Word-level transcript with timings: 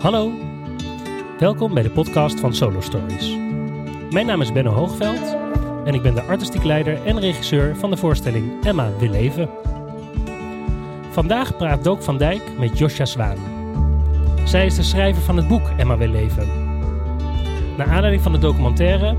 Hallo, 0.00 0.32
welkom 1.38 1.74
bij 1.74 1.82
de 1.82 1.90
podcast 1.90 2.40
van 2.40 2.54
Solo 2.54 2.80
Stories. 2.80 3.36
Mijn 4.10 4.26
naam 4.26 4.40
is 4.40 4.52
Benno 4.52 4.70
Hoogveld 4.70 5.36
en 5.84 5.94
ik 5.94 6.02
ben 6.02 6.14
de 6.14 6.22
artistiek 6.22 6.64
leider 6.64 7.06
en 7.06 7.20
regisseur 7.20 7.76
van 7.76 7.90
de 7.90 7.96
voorstelling 7.96 8.64
Emma 8.64 8.90
wil 8.98 9.10
leven. 9.10 9.50
Vandaag 11.10 11.56
praat 11.56 11.84
Dook 11.84 12.02
van 12.02 12.18
Dijk 12.18 12.58
met 12.58 12.78
Josja 12.78 13.04
Zwaan. 13.04 13.36
Zij 14.44 14.66
is 14.66 14.74
de 14.74 14.82
schrijver 14.82 15.22
van 15.22 15.36
het 15.36 15.48
boek 15.48 15.68
Emma 15.76 15.96
wil 15.96 16.08
leven. 16.08 16.48
Naar 17.76 17.90
aanleiding 17.90 18.22
van 18.22 18.32
de 18.32 18.38
documentaire 18.38 19.16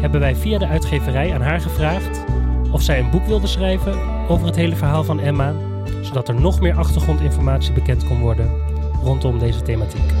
hebben 0.00 0.20
wij 0.20 0.36
via 0.36 0.58
de 0.58 0.66
uitgeverij 0.66 1.34
aan 1.34 1.42
haar 1.42 1.60
gevraagd 1.60 2.24
of 2.70 2.82
zij 2.82 2.98
een 2.98 3.10
boek 3.10 3.26
wilde 3.26 3.46
schrijven 3.46 3.98
over 4.28 4.46
het 4.46 4.56
hele 4.56 4.76
verhaal 4.76 5.04
van 5.04 5.20
Emma, 5.20 5.54
zodat 6.00 6.28
er 6.28 6.40
nog 6.40 6.60
meer 6.60 6.76
achtergrondinformatie 6.76 7.72
bekend 7.72 8.04
kon 8.04 8.20
worden 8.20 8.70
rondom 9.02 9.38
deze 9.38 9.62
thematiek. 9.62 10.12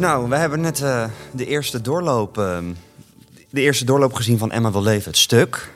Nou, 0.00 0.28
we 0.28 0.36
hebben 0.36 0.60
net 0.60 0.80
uh, 0.80 1.04
de, 1.32 1.46
eerste 1.46 1.80
doorloop, 1.80 2.38
uh, 2.38 2.58
de 3.50 3.60
eerste 3.60 3.84
doorloop 3.84 4.12
gezien 4.12 4.38
van 4.38 4.50
Emma 4.52 4.70
wil 4.72 4.82
leven, 4.82 5.10
het 5.10 5.20
stuk. 5.20 5.70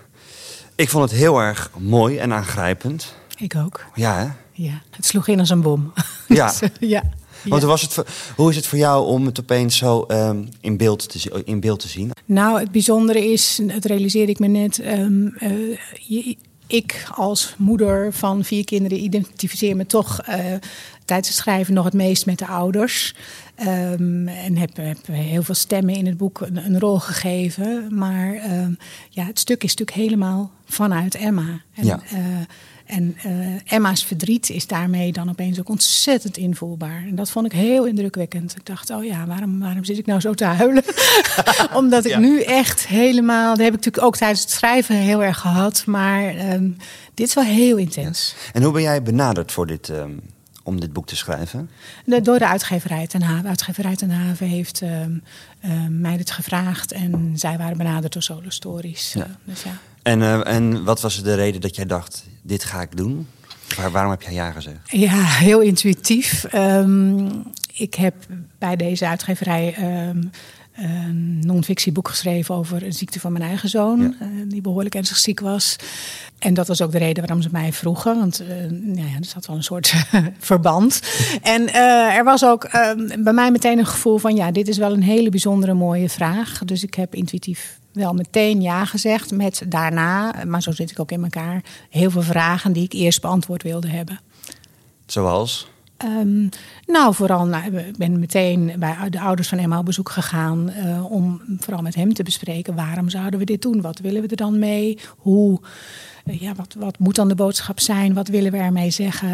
Ik 0.75 0.89
vond 0.89 1.11
het 1.11 1.19
heel 1.19 1.39
erg 1.39 1.71
mooi 1.79 2.19
en 2.19 2.33
aangrijpend. 2.33 3.15
Ik 3.37 3.57
ook. 3.57 3.85
Ja, 3.95 4.17
hè? 4.19 4.27
Ja, 4.53 4.83
het 4.91 5.07
sloeg 5.07 5.29
in 5.29 5.39
als 5.39 5.51
een 5.51 5.61
bom. 5.63 5.93
Ja. 6.29 6.47
Dus, 6.47 6.63
uh, 6.63 6.69
ja. 6.91 7.03
Want 7.45 7.63
hoe, 7.63 7.71
was 7.71 7.83
het, 7.83 7.93
voor- 7.93 8.07
hoe 8.37 8.51
is 8.51 8.57
het 8.57 8.67
voor 8.67 8.79
jou 8.79 9.07
om 9.07 9.27
het 9.27 9.41
opeens 9.41 9.77
zo 9.77 10.03
ehm, 10.03 10.45
in, 10.61 10.77
beeld 10.77 11.11
te, 11.11 11.43
in 11.45 11.61
beeld 11.61 11.81
te 11.81 11.89
zien? 11.89 12.11
Nou, 12.25 12.61
het 12.61 12.71
bijzondere 12.71 13.33
is, 13.33 13.61
het 13.67 13.85
realiseerde 13.85 14.33
ik 14.33 14.39
me 14.39 14.47
net. 14.47 14.79
ehm, 14.79 15.27
eh, 15.39 15.77
je- 16.01 16.37
ik 16.67 17.07
als 17.15 17.55
moeder 17.59 18.13
van 18.13 18.45
vier 18.45 18.65
kinderen 18.65 18.99
identificeer 18.99 19.77
me 19.77 19.87
toch 19.87 20.21
eh, 20.21 20.37
tijdens 21.05 21.29
het 21.29 21.37
schrijven 21.37 21.75
nog 21.75 21.85
het 21.85 21.95
meest 21.95 22.27
met 22.27 22.39
de 22.39 22.47
ouders. 22.47 23.15
Ehm, 23.55 24.29
en 24.29 24.57
heb, 24.57 24.77
heb 24.77 25.07
heel 25.07 25.43
veel 25.43 25.55
stemmen 25.55 25.95
in 25.95 26.07
het 26.07 26.17
boek 26.17 26.41
een, 26.41 26.57
een 26.57 26.79
rol 26.79 26.99
gegeven. 27.01 27.87
Maar 27.91 28.35
ehm, 28.35 28.73
ja, 29.11 29.25
het 29.25 29.39
stuk 29.39 29.65
is 29.65 29.75
natuurlijk 29.75 29.97
helemaal 30.07 30.51
vanuit 30.65 31.15
Emma. 31.15 31.61
En, 31.75 31.87
Ja. 31.87 32.01
eh, 32.13 32.19
en 32.97 33.17
eh, 33.23 33.73
Emma's 33.73 34.05
verdriet 34.05 34.51
is 34.51 34.67
daarmee 34.67 35.13
dan 35.13 35.29
opeens 35.31 35.61
ook 35.61 35.69
ontzettend 35.69 36.37
invoelbaar. 36.37 37.05
En 37.09 37.15
dat 37.15 37.31
vond 37.31 37.47
ik 37.47 37.53
heel 37.53 37.85
indrukwekkend. 37.87 38.55
Ik 38.57 38.67
dacht, 38.67 38.91
oh 38.91 39.05
ja, 39.05 39.27
waarom, 39.27 39.61
waarom 39.61 39.85
zit 39.85 39.99
ik 39.99 40.07
nou 40.07 40.21
zo 40.21 40.35
te 40.35 40.45
huilen? 40.45 40.83
Omdat 41.75 42.05
ik 42.05 42.11
Ja. 42.11 42.19
nu 42.19 42.41
echt 42.43 42.87
helemaal... 42.87 43.49
Dat 43.49 43.59
heb 43.65 43.67
ik 43.69 43.75
natuurlijk 43.75 44.07
ook 44.07 44.17
tijdens 44.17 44.41
het 44.41 44.51
schrijven 44.51 44.97
heel 44.97 45.23
erg 45.25 45.39
gehad. 45.39 45.83
Maar 45.87 46.25
ehm, 46.37 46.71
dit 47.15 47.29
is 47.29 47.35
wel 47.35 47.45
heel 47.45 47.77
intens. 47.77 48.35
En 48.53 48.63
hoe 48.63 48.73
ben 48.73 48.83
jij 48.83 49.03
benaderd 49.03 49.53
voor 49.53 49.67
dit, 49.67 49.89
ehm, 49.89 50.11
om 50.65 50.81
dit 50.81 50.93
boek 50.93 51.07
te 51.07 51.17
schrijven? 51.17 51.71
De, 52.05 52.21
door 52.21 52.39
de 52.39 52.49
uitgeverij 52.49 53.07
Ten 53.07 53.23
Haven. 53.23 53.49
Uitgeverij 53.49 53.97
Ten 53.97 54.11
Haven 54.11 54.47
heeft 54.47 54.83
ehm, 54.83 55.19
ehm, 55.61 56.01
mij 56.01 56.17
dit 56.17 56.31
gevraagd. 56.31 56.93
En 56.93 57.33
zij 57.35 57.59
waren 57.59 57.77
benaderd 57.77 58.13
door 58.13 58.23
Solo 58.23 58.51
Stories. 58.51 59.13
Ja. 59.13 59.23
Eh, 59.23 59.29
dus 59.45 59.63
ja. 59.63 59.79
En, 60.03 60.23
eh, 60.23 60.55
en 60.55 60.85
wat 60.85 61.01
was 61.01 61.23
de 61.23 61.35
reden 61.35 61.61
dat 61.61 61.77
jij 61.77 61.87
dacht, 61.87 62.25
dit 62.43 62.65
ga 62.65 62.83
ik 62.83 62.97
doen? 62.97 63.27
Waar, 63.77 63.91
waarom 63.91 64.11
heb 64.11 64.23
jij 64.23 64.33
ja 64.33 64.51
gezegd? 64.51 64.91
Ja, 64.91 65.23
heel 65.25 65.61
intuïtief. 65.61 66.45
Ehm, 66.45 67.31
ik 67.73 67.95
heb 67.95 68.15
bij 68.59 68.77
deze 68.77 69.07
uitgeverij 69.07 69.75
een 70.77 71.39
non-fictieboek 71.47 72.09
geschreven 72.09 72.55
over 72.55 72.83
een 72.83 72.93
ziekte 72.93 73.21
van 73.21 73.33
mijn 73.33 73.45
eigen 73.45 73.69
zoon, 73.69 74.01
Ja. 74.01 74.13
eh, 74.21 74.29
die 74.47 74.61
behoorlijk 74.61 74.95
ernstig 74.95 75.17
ziek 75.17 75.41
was. 75.41 75.77
En 76.39 76.55
dat 76.55 76.69
was 76.69 76.83
ook 76.83 76.93
de 76.93 76.99
reden 76.99 77.23
waarom 77.27 77.43
ze 77.43 77.49
mij 77.53 77.73
vroegen, 77.73 78.19
want 78.19 78.41
eh, 78.41 78.47
nou 78.71 79.09
ja, 79.09 79.17
er 79.19 79.25
zat 79.25 79.47
wel 79.47 79.57
een 79.57 79.63
soort 79.63 79.95
verband. 80.39 81.01
En 81.43 81.69
eh, 81.69 82.17
er 82.17 82.25
was 82.25 82.45
ook 82.45 82.65
ehm, 82.65 83.23
bij 83.23 83.33
mij 83.33 83.51
meteen 83.51 83.79
een 83.79 83.87
gevoel 83.87 84.19
van, 84.19 84.37
ja, 84.37 84.51
dit 84.51 84.69
is 84.69 84.77
wel 84.79 84.93
een 84.93 85.03
hele 85.03 85.29
bijzondere 85.31 85.75
mooie 85.75 86.09
vraag. 86.09 86.59
Dus 86.65 86.83
ik 86.83 86.95
heb 86.95 87.15
intuïtief 87.15 87.79
wel 87.93 88.13
meteen 88.13 88.63
ja 88.63 88.85
gezegd, 88.85 89.31
met 89.31 89.63
daarna, 89.69 90.35
maar 90.47 90.63
zo 90.63 90.71
zit 90.73 90.91
ik 90.91 90.99
ook 91.01 91.11
in 91.11 91.23
elkaar, 91.23 91.63
heel 91.91 92.11
veel 92.11 92.23
vragen 92.23 92.73
die 92.73 92.85
ik 92.85 92.93
eerst 92.93 93.21
beantwoord 93.21 93.63
wilde 93.63 93.89
hebben. 93.89 94.21
Zoals? 95.07 95.69
Ehm, 95.97 96.49
nou, 96.87 97.15
vooral, 97.15 97.47
nou, 97.47 97.77
ik 97.77 97.97
ben 97.97 98.19
meteen 98.19 98.73
bij 98.79 98.97
de 99.11 99.21
ouders 99.21 99.49
van 99.49 99.59
Emma 99.59 99.79
op 99.79 99.85
bezoek 99.85 100.11
gegaan 100.11 100.71
eh, 100.71 101.13
om 101.13 101.41
vooral 101.59 101.83
met 101.83 101.95
hem 101.95 102.15
te 102.15 102.23
bespreken 102.23 102.75
waarom 102.75 103.09
zouden 103.09 103.39
we 103.39 103.45
dit 103.45 103.63
doen? 103.63 103.81
Wat 103.81 103.99
willen 103.99 104.23
we 104.23 104.29
er 104.29 104.37
dan 104.37 104.59
mee? 104.59 104.99
Hoe, 105.17 105.61
eh, 106.25 106.41
ja, 106.41 106.55
wat, 106.55 106.75
wat 106.79 106.99
moet 106.99 107.15
dan 107.15 107.29
de 107.29 107.35
boodschap 107.35 107.81
zijn? 107.81 108.15
Wat 108.15 108.29
willen 108.29 108.53
we 108.53 108.59
ermee 108.59 108.91
zeggen? 108.91 109.29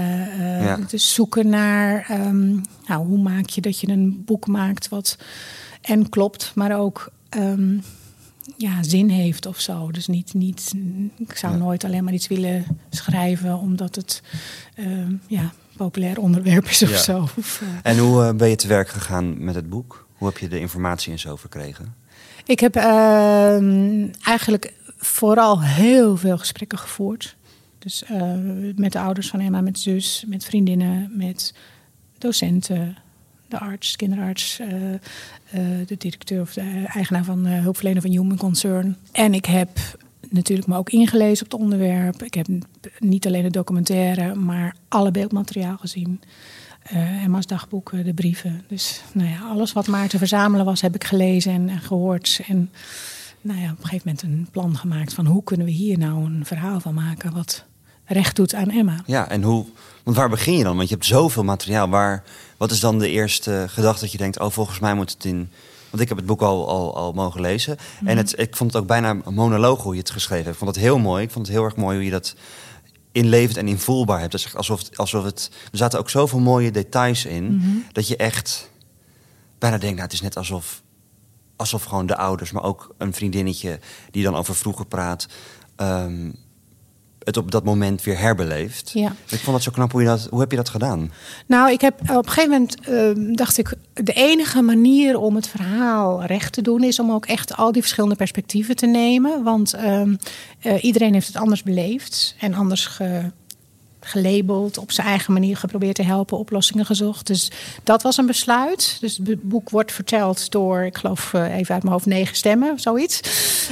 Ja. 0.62 0.76
Dus 0.88 1.14
zoeken 1.14 1.48
naar, 1.48 2.04
ehm, 2.08 2.48
nou, 2.86 3.06
hoe 3.06 3.18
maak 3.18 3.48
je 3.48 3.60
dat 3.60 3.80
je 3.80 3.88
een 3.88 4.22
boek 4.24 4.46
maakt 4.46 4.88
wat 4.88 5.18
en 5.80 6.08
klopt, 6.08 6.52
maar 6.54 6.78
ook 6.78 7.12
ehm, 7.28 7.76
ja, 8.56 8.82
zin 8.82 9.08
heeft 9.08 9.46
of 9.46 9.60
zo. 9.60 9.90
Dus 9.90 10.06
niet, 10.06 10.34
niet 10.34 10.72
ik 11.18 11.36
zou 11.36 11.52
Ja. 11.52 11.58
nooit 11.58 11.84
alleen 11.84 12.04
maar 12.04 12.12
iets 12.12 12.28
willen 12.28 12.64
schrijven 12.90 13.58
omdat 13.58 13.94
het 13.94 14.22
ja, 15.26 15.52
populair 15.84 16.18
onderwerp 16.18 16.64
is 16.64 16.82
of 16.82 16.90
Ja. 16.90 16.96
zo. 16.96 17.28
En 17.82 17.98
hoe 17.98 18.24
eh, 18.24 18.34
ben 18.34 18.48
je 18.48 18.56
te 18.56 18.68
werk 18.68 18.88
gegaan 18.88 19.44
met 19.44 19.54
het 19.54 19.68
boek? 19.68 20.06
Hoe 20.12 20.28
heb 20.28 20.38
je 20.38 20.48
de 20.48 20.60
informatie 20.60 21.12
en 21.12 21.18
zo 21.18 21.36
verkregen? 21.36 21.94
Ik 22.46 22.60
heb 22.60 22.76
ehm, 22.76 24.08
eigenlijk 24.24 24.72
vooral 24.98 25.62
heel 25.62 26.16
veel 26.16 26.38
gesprekken 26.38 26.78
gevoerd. 26.78 27.36
Dus 27.78 28.04
eh, 28.04 28.32
met 28.76 28.92
de 28.92 28.98
ouders 29.00 29.28
van 29.30 29.40
Emma, 29.40 29.60
met 29.60 29.78
zus, 29.78 30.24
met 30.26 30.44
vriendinnen, 30.44 31.10
met 31.16 31.54
docenten, 32.18 32.96
de 33.48 33.58
arts, 33.58 33.96
kinderarts, 33.96 34.58
eh, 34.58 34.92
eh, 34.94 34.98
de 35.86 35.96
directeur 35.98 36.40
of 36.40 36.52
de 36.52 36.84
eigenaar 36.86 37.24
van 37.24 37.46
eh, 37.46 37.62
hulpverlener 37.62 38.02
van 38.02 38.10
Human 38.10 38.36
Concern. 38.36 38.96
En 39.12 39.34
ik 39.34 39.44
heb 39.44 39.70
natuurlijk 40.30 40.68
me 40.68 40.76
ook 40.76 40.90
ingelezen 40.90 41.44
op 41.44 41.52
het 41.52 41.60
onderwerp. 41.60 42.22
Ik 42.22 42.34
heb 42.34 42.46
niet 42.98 43.26
alleen 43.26 43.42
de 43.42 43.50
documentaire, 43.50 44.34
maar 44.34 44.76
alle 44.88 45.10
beeldmateriaal 45.10 45.76
gezien. 45.76 46.20
Eh, 46.82 47.24
Emma's 47.24 47.46
dagboeken, 47.46 48.04
de 48.04 48.14
brieven. 48.14 48.64
Dus 48.68 49.02
nou 49.12 49.28
ja, 49.28 49.38
alles 49.48 49.72
wat 49.72 49.86
maar 49.86 50.08
te 50.08 50.18
verzamelen 50.18 50.64
was, 50.64 50.80
heb 50.80 50.94
ik 50.94 51.04
gelezen 51.04 51.52
en, 51.52 51.68
en 51.68 51.80
gehoord. 51.80 52.40
En 52.46 52.70
nou 53.40 53.60
ja, 53.60 53.70
op 53.70 53.78
een 53.78 53.84
gegeven 53.84 54.08
moment 54.08 54.22
een 54.22 54.48
plan 54.50 54.76
gemaakt 54.76 55.14
van 55.14 55.26
hoe 55.26 55.44
kunnen 55.44 55.66
we 55.66 55.72
hier 55.72 55.98
nou 55.98 56.24
een 56.24 56.46
verhaal 56.46 56.80
van 56.80 56.94
maken 56.94 57.32
wat 57.32 57.64
recht 58.04 58.36
doet 58.36 58.54
aan 58.54 58.70
Emma. 58.70 59.02
Ja, 59.06 59.28
en 59.28 59.42
hoe... 59.42 59.66
Want 60.02 60.16
waar 60.16 60.28
begin 60.28 60.56
je 60.56 60.64
dan? 60.64 60.76
Want 60.76 60.88
je 60.88 60.94
hebt 60.94 61.06
zoveel 61.06 61.44
materiaal. 61.44 61.88
Waar, 61.88 62.24
wat 62.56 62.70
is 62.70 62.80
dan 62.80 62.98
de 62.98 63.08
eerste 63.08 63.64
gedachte 63.68 64.00
dat 64.00 64.12
je 64.12 64.18
denkt... 64.18 64.38
oh, 64.38 64.50
volgens 64.50 64.78
mij 64.78 64.94
moet 64.94 65.10
het 65.10 65.24
in... 65.24 65.50
Want 65.90 66.02
ik 66.02 66.08
heb 66.08 66.16
het 66.16 66.26
boek 66.26 66.42
al, 66.42 66.68
al, 66.68 66.96
al 66.96 67.12
mogen 67.12 67.40
lezen. 67.40 67.76
En 68.04 68.16
het, 68.16 68.38
ik 68.38 68.56
vond 68.56 68.72
het 68.72 68.82
ook 68.82 68.88
bijna 68.88 69.10
een 69.24 69.34
monoloog 69.34 69.82
hoe 69.82 69.92
je 69.94 70.00
het 70.00 70.10
geschreven 70.10 70.44
hebt. 70.44 70.56
Ik 70.56 70.62
vond 70.64 70.74
het 70.74 70.84
heel 70.84 70.98
mooi. 70.98 71.22
Ik 71.24 71.30
vond 71.30 71.46
het 71.46 71.54
heel 71.56 71.64
erg 71.64 71.76
mooi 71.76 71.96
hoe 71.96 72.04
je 72.04 72.10
dat 72.10 72.34
inlevend 73.12 73.56
en 73.56 73.68
invoelbaar 73.68 74.18
hebt. 74.18 74.30
Dat 74.32 74.40
is 74.40 74.46
echt 74.46 74.56
alsof, 74.56 74.78
het- 74.78 74.96
alsof 74.96 75.24
het... 75.24 75.50
Er 75.72 75.78
zaten 75.78 75.98
ook 75.98 76.10
zoveel 76.10 76.38
mooie 76.40 76.70
details 76.70 77.24
in... 77.24 77.62
dat 77.92 78.08
je 78.08 78.16
echt 78.16 78.70
bijna 79.58 79.78
denkt... 79.78 79.94
Nou, 79.94 80.04
het 80.04 80.12
is 80.12 80.20
net 80.20 80.36
alsof, 80.36 80.82
alsof 81.56 81.84
gewoon 81.84 82.06
de 82.06 82.16
ouders... 82.16 82.52
maar 82.52 82.62
ook 82.62 82.94
een 82.98 83.12
vriendinnetje 83.14 83.80
die 84.10 84.22
dan 84.22 84.34
over 84.36 84.54
vroeger 84.54 84.86
praat... 84.86 85.26
ehm, 85.76 86.30
het 87.34 87.44
op 87.44 87.50
dat 87.50 87.64
moment 87.64 88.02
weer 88.02 88.18
herbeleeft. 88.18 88.90
Ja. 88.94 89.12
Ik 89.28 89.38
vond 89.38 89.54
het 89.56 89.64
zo 89.64 89.70
knap 89.70 89.92
hoe 89.92 90.00
je 90.00 90.06
dat... 90.06 90.26
Hoe 90.30 90.40
heb 90.40 90.50
je 90.50 90.56
dat 90.56 90.68
gedaan? 90.68 91.12
Nou, 91.46 91.70
ik 91.72 91.80
heb 91.80 92.00
op 92.00 92.26
een 92.26 92.32
gegeven 92.32 92.50
moment 92.50 92.80
eh, 92.80 93.34
dacht 93.36 93.58
ik, 93.58 93.74
de 93.92 94.12
enige 94.12 94.62
manier 94.62 95.18
om 95.18 95.34
het 95.34 95.48
verhaal 95.48 96.24
recht 96.24 96.52
te 96.52 96.62
doen 96.62 96.82
is 96.84 96.98
om 96.98 97.10
ook 97.12 97.26
echt 97.26 97.56
al 97.56 97.72
die 97.72 97.82
verschillende 97.82 98.16
perspectieven 98.16 98.76
te 98.76 98.86
nemen. 98.86 99.42
Want 99.42 99.74
ehm, 99.74 100.14
eh, 100.60 100.84
iedereen 100.84 101.12
heeft 101.12 101.26
het 101.26 101.36
anders 101.36 101.62
beleefd 101.62 102.34
en 102.40 102.54
anders 102.54 102.86
ge- 102.86 103.30
gelabeld, 104.10 104.78
op 104.78 104.92
zijn 104.92 105.06
eigen 105.06 105.32
manier 105.32 105.56
geprobeerd 105.56 105.94
te 105.94 106.02
helpen, 106.02 106.38
oplossingen 106.38 106.86
gezocht. 106.86 107.26
Dus 107.26 107.50
dat 107.84 108.02
was 108.02 108.16
een 108.16 108.26
besluit. 108.26 108.96
Dus 109.00 109.20
het 109.24 109.42
boek 109.42 109.70
wordt 109.70 109.92
verteld 109.92 110.50
door, 110.50 110.82
ik 110.82 110.96
geloof 110.96 111.34
eh, 111.34 111.56
even 111.56 111.74
uit 111.74 111.82
mijn 111.82 111.94
hoofd, 111.94 112.06
negen 112.06 112.36
stemmen, 112.36 112.80
zoiets. 112.80 113.20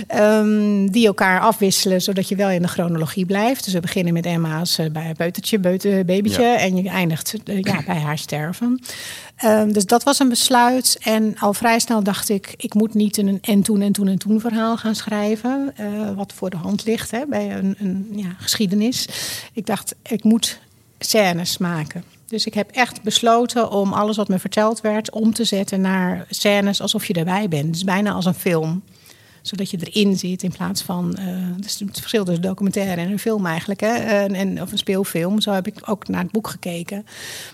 Ehm, 0.06 0.86
die 0.86 1.06
elkaar 1.06 1.40
afwisselen, 1.40 2.02
zodat 2.02 2.28
je 2.28 2.36
wel 2.36 2.50
in 2.50 2.62
de 2.62 2.68
chronologie 2.68 3.26
blijft. 3.26 3.64
Dus 3.64 3.72
we 3.72 3.80
beginnen 3.80 4.12
met 4.12 4.26
Emma's 4.26 4.78
eh, 4.78 4.90
bij 4.90 5.14
Beutertje, 5.16 5.58
beute, 5.58 6.02
babytje. 6.06 6.42
Ja. 6.42 6.58
En 6.58 6.76
je 6.76 6.88
eindigt 6.88 7.34
eh, 7.44 7.60
ja, 7.60 7.82
bij 7.86 7.98
haar 7.98 8.18
sterven. 8.18 8.82
Ehm, 9.36 9.72
dus 9.72 9.86
dat 9.86 10.02
was 10.02 10.18
een 10.18 10.28
besluit. 10.28 10.98
En 11.00 11.34
al 11.38 11.54
vrij 11.54 11.78
snel 11.78 12.02
dacht 12.02 12.28
ik, 12.28 12.54
ik 12.56 12.74
moet 12.74 12.94
niet 12.94 13.16
een 13.16 13.38
en 13.42 13.62
toen 13.62 13.80
en 13.80 13.92
toen 13.92 14.08
en 14.08 14.18
toen 14.18 14.40
verhaal 14.40 14.76
gaan 14.76 14.94
schrijven. 14.94 15.74
wat 16.16 16.32
voor 16.32 16.50
de 16.50 16.56
hand 16.56 16.84
ligt 16.84 17.10
hè, 17.10 17.26
bij 17.26 17.56
een, 17.56 17.76
een 17.78 18.08
ja, 18.10 18.34
geschiedenis. 18.38 19.08
Ik 19.52 19.66
dacht, 19.66 19.94
ik 20.02 20.24
moet 20.28 20.58
scènes 20.98 21.58
maken. 21.58 22.04
Dus 22.26 22.46
ik 22.46 22.54
heb 22.54 22.70
echt 22.70 23.02
besloten 23.02 23.70
om 23.70 23.92
alles 23.92 24.16
wat 24.16 24.28
me 24.28 24.38
verteld 24.38 24.80
werd 24.80 25.10
om 25.10 25.34
te 25.34 25.44
zetten 25.44 25.80
naar 25.80 26.26
scènes 26.30 26.80
alsof 26.80 27.06
je 27.06 27.14
erbij 27.14 27.48
bent. 27.48 27.72
Dus 27.72 27.84
bijna 27.84 28.12
als 28.12 28.24
een 28.24 28.34
film. 28.34 28.82
Zodat 29.48 29.70
je 29.70 29.78
erin 29.80 30.16
zit 30.16 30.42
in 30.42 30.52
plaats 30.52 30.82
van. 30.82 31.16
Uh, 31.18 31.26
dus 31.56 31.78
het 31.78 32.00
verschil 32.00 32.24
tussen 32.24 32.42
documentaire 32.42 33.00
en 33.00 33.10
een 33.10 33.18
film 33.18 33.46
eigenlijk. 33.46 33.80
Hè? 33.80 33.92
En, 33.92 34.34
en, 34.34 34.62
of 34.62 34.72
een 34.72 34.78
speelfilm. 34.78 35.40
Zo 35.40 35.52
heb 35.52 35.66
ik 35.66 35.74
ook 35.84 36.08
naar 36.08 36.22
het 36.22 36.30
boek 36.30 36.48
gekeken. 36.48 37.06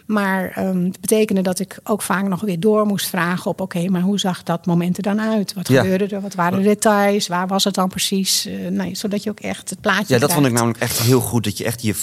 Maar 0.06 0.56
um, 0.58 0.85
het 0.85 1.00
betekende 1.00 1.43
dat 1.43 1.58
ik 1.58 1.79
ook 1.85 2.02
vaak 2.02 2.29
nog 2.29 2.41
weer 2.41 2.61
door 2.61 2.87
moest 2.87 3.08
vragen 3.08 3.50
op: 3.50 3.61
oké, 3.61 3.88
maar 3.88 4.00
hoe 4.00 4.19
zag 4.19 4.43
dat 4.43 4.67
moment 4.67 4.96
er 4.96 5.02
dan 5.02 5.20
uit? 5.20 5.55
Wat 5.55 5.67
gebeurde 5.67 6.06
er? 6.06 6.20
Wat 6.20 6.35
waren 6.35 6.58
de 6.58 6.69
details? 6.69 7.26
Waar 7.26 7.46
was 7.46 7.64
het 7.64 7.75
dan 7.75 7.88
precies? 7.88 8.46
Uh, 8.46 8.69
nou, 8.69 8.94
zodat 8.94 9.23
je 9.23 9.31
ook 9.31 9.41
echt 9.41 9.70
het 9.70 9.81
plaatje. 9.81 10.14
Ja, 10.14 10.20
dat 10.20 10.32
vond 10.32 10.46
ik 10.46 10.52
namelijk 10.52 10.79
echt 10.79 10.99
heel 10.99 11.20
goed. 11.20 11.44
Dat 11.44 11.58
je 11.58 11.64
echt 11.64 11.82
je. 11.82 11.94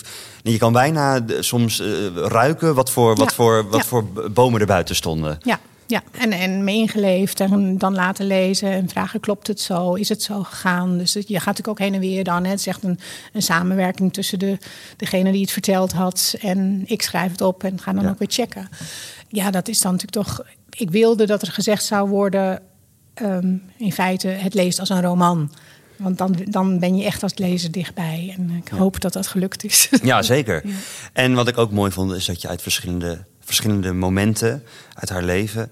Je 0.44 0.58
kan 0.58 0.74
bijna 0.74 1.20
soms 1.40 1.80
uh, 1.80 1.88
ruiken 2.16 2.76
wat 2.76 2.92
voor, 2.92 3.16
wat, 3.16 3.34
voor, 3.34 3.70
wat 3.70 3.86
voor 3.86 4.06
bomen 4.32 4.60
er 4.62 4.68
buiten 4.68 4.96
stonden. 4.96 5.38
Ja, 5.42 5.60
ja, 5.92 6.04
en, 6.12 6.32
en 6.32 6.64
meegeleefd 6.64 7.40
en 7.40 7.78
dan 7.78 7.94
laten 7.94 8.28
lezen 8.28 8.72
en 8.72 8.90
vragen: 8.90 9.20
klopt 9.20 9.48
het 9.48 9.60
zo? 9.60 9.94
Is 9.94 10.10
het 10.10 10.22
zo 10.24 10.44
gegaan? 10.44 10.98
Dus 10.98 11.14
je 11.14 11.20
gaat 11.22 11.46
natuurlijk 11.46 11.68
ook 11.68 11.80
heen 11.80 11.94
en 11.94 12.00
weer 12.00 12.24
dan. 12.24 12.44
Hè. 12.44 12.50
Het 12.50 12.60
is 12.60 12.68
echt 12.68 12.84
een, 12.84 13.00
een 13.34 13.42
samenwerking 13.42 14.14
tussen 14.14 14.40
de, 14.40 14.58
degene 14.98 15.32
die 15.32 15.42
het 15.42 15.52
verteld 15.52 15.92
had 15.92 16.36
en 16.42 16.84
ik 16.86 17.02
schrijf 17.02 17.32
het 17.32 17.42
op 17.42 17.64
en 17.64 17.80
ga 17.80 17.94
dan 17.94 18.10
ook 18.10 18.20
weer 18.20 18.32
checken. 18.32 18.70
Ja, 19.30 19.52
dat 19.52 19.68
is 19.68 19.82
dan 19.82 19.92
natuurlijk 19.92 20.28
toch. 20.28 20.46
Ik 20.70 20.92
wilde 20.92 21.26
dat 21.26 21.42
er 21.42 21.52
gezegd 21.52 21.84
zou 21.84 22.10
worden: 22.10 22.62
um, 23.22 23.64
in 23.78 23.94
feite, 23.94 24.28
het 24.28 24.54
leest 24.54 24.80
als 24.80 24.90
een 24.90 25.02
roman. 25.02 25.52
Want 25.98 26.18
dan, 26.18 26.36
dan 26.46 26.80
ben 26.80 26.96
je 26.96 27.06
echt 27.06 27.24
als 27.24 27.38
lezer 27.38 27.72
dichtbij. 27.72 28.34
En 28.38 28.50
ik 28.50 28.68
hoop 28.68 29.02
dat 29.02 29.14
dat 29.14 29.28
gelukt 29.28 29.64
is. 29.64 29.90
Ja, 30.04 30.22
zeker. 30.22 30.62
Ja. 30.68 30.76
En 31.14 31.34
wat 31.34 31.48
ik 31.48 31.58
ook 31.58 31.72
mooi 31.72 31.92
vond, 31.92 32.12
is 32.12 32.26
dat 32.26 32.42
je 32.42 32.48
uit 32.48 32.62
verschillende 32.62 33.26
verschillende 33.54 33.94
momenten 33.94 34.64
uit 34.94 35.10
haar 35.10 35.24
leven. 35.24 35.72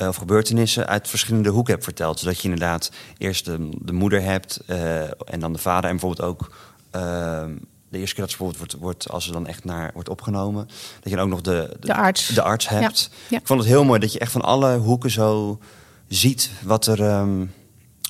Uh, 0.00 0.08
of 0.08 0.16
gebeurtenissen 0.16 0.86
uit 0.86 1.08
verschillende 1.08 1.48
hoeken 1.48 1.72
hebt 1.72 1.84
verteld. 1.84 2.18
Zodat 2.18 2.36
je 2.36 2.42
inderdaad 2.42 2.90
eerst 3.18 3.44
de, 3.44 3.68
de 3.78 3.92
moeder 3.92 4.22
hebt 4.22 4.60
uh, 4.66 5.02
en 5.02 5.40
dan 5.40 5.52
de 5.52 5.58
vader. 5.58 5.90
En 5.90 5.96
bijvoorbeeld 5.96 6.28
ook 6.28 6.52
uh, 6.96 7.00
de 7.88 7.98
eerste 7.98 8.14
keer 8.14 8.24
dat 8.24 8.30
ze 8.30 8.36
bijvoorbeeld 8.36 8.58
wordt, 8.58 8.74
wordt, 8.74 9.10
als 9.10 9.24
ze 9.24 9.32
dan 9.32 9.46
echt 9.46 9.64
naar 9.64 9.90
wordt 9.94 10.08
opgenomen. 10.08 10.66
Dat 11.00 11.10
je 11.10 11.16
dan 11.16 11.24
ook 11.24 11.30
nog 11.30 11.40
de, 11.40 11.76
de, 11.80 11.86
de 11.86 11.94
arts. 11.94 12.28
de 12.28 12.42
arts 12.42 12.68
hebt. 12.68 13.08
Ja. 13.12 13.18
Ja. 13.28 13.38
Ik 13.38 13.46
vond 13.46 13.60
het 13.60 13.68
heel 13.68 13.84
mooi 13.84 14.00
dat 14.00 14.12
je 14.12 14.18
echt 14.18 14.32
van 14.32 14.42
alle 14.42 14.76
hoeken 14.76 15.10
zo 15.10 15.58
ziet 16.08 16.50
wat 16.62 16.86
er. 16.86 17.00
Um, 17.00 17.52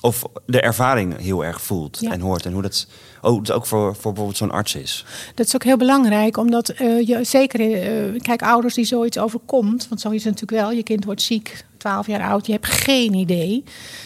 of 0.01 0.23
de 0.45 0.61
ervaring 0.61 1.17
heel 1.17 1.45
erg 1.45 1.61
voelt 1.61 1.97
ja. 1.99 2.11
en 2.11 2.19
hoort. 2.19 2.45
En 2.45 2.53
hoe 2.53 2.61
dat 2.61 2.87
oh, 3.21 3.31
ook 3.31 3.65
voor, 3.65 3.95
voor 3.95 4.11
bijvoorbeeld 4.11 4.37
zo'n 4.37 4.51
arts 4.51 4.75
is. 4.75 5.05
Dat 5.35 5.45
is 5.45 5.55
ook 5.55 5.63
heel 5.63 5.77
belangrijk, 5.77 6.37
omdat 6.37 6.73
uh, 6.81 7.07
je 7.07 7.23
zeker, 7.23 7.59
uh, 7.59 8.19
kijk, 8.21 8.41
ouders 8.41 8.73
die 8.73 8.85
zoiets 8.85 9.17
overkomt, 9.17 9.87
want 9.87 10.01
zo 10.01 10.09
is 10.09 10.23
het 10.23 10.33
natuurlijk 10.33 10.61
wel, 10.61 10.71
je 10.71 10.83
kind 10.83 11.05
wordt 11.05 11.21
ziek, 11.21 11.65
12 11.77 12.07
jaar 12.07 12.29
oud, 12.29 12.45
je 12.45 12.51
hebt 12.51 12.67
geen 12.67 13.13
idee. 13.13 13.63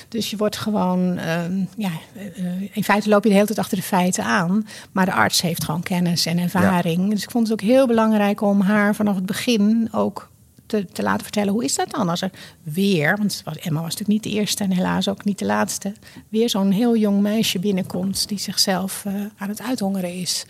Dus 0.10 0.30
je 0.30 0.38
wordt 0.38 0.58
gewoon, 0.58 1.18
uh, 1.18 1.42
ja, 1.78 1.92
in 2.72 2.84
feite 2.84 3.10
loop 3.10 3.24
je 3.24 3.30
de 3.30 3.36
hele 3.36 3.48
tijd 3.48 3.60
achter 3.60 3.78
de 3.78 3.84
feiten 3.84 4.24
aan. 4.24 4.68
Maar 4.92 5.06
de 5.06 5.14
arts 5.14 5.42
heeft 5.42 5.64
gewoon 5.64 5.84
kennis 5.84 6.26
en 6.26 6.38
ervaring. 6.38 7.04
Ja. 7.04 7.10
Dus 7.10 7.24
ik 7.24 7.32
vond 7.32 7.48
het 7.50 7.62
ook 7.62 7.68
heel 7.68 7.88
belangrijk 7.88 8.42
om 8.42 8.62
haar 8.62 8.96
vanaf 8.96 9.16
het 9.16 9.26
begin 9.26 9.88
ook 9.92 10.30
te, 10.82 10.94
te, 10.94 11.04
laten 11.04 11.24
vertellen. 11.24 11.54
Hoe 11.54 11.64
is 11.64 11.76
dat 11.76 11.92
dan 11.92 12.10
als 12.10 12.22
er 12.22 12.32
weer, 12.64 13.18
want 13.18 13.44
Emma 13.46 13.82
was 13.82 13.96
natuurlijk 13.96 14.10
niet 14.10 14.34
de 14.34 14.40
eerste 14.40 14.64
en 14.64 14.72
helaas 14.72 15.08
ook 15.08 15.24
niet 15.24 15.40
de 15.40 15.46
laatste, 15.46 15.94
weer 16.30 16.50
zo'n 16.50 16.72
heel 16.72 16.96
jong 16.96 17.22
meisje 17.22 17.60
binnenkomt 17.60 18.28
die 18.28 18.40
zichzelf 18.40 19.04
uh, 19.08 19.14
aan 19.38 19.50
het 19.50 19.62
uithongeren 19.62 20.14
is. 20.14 20.46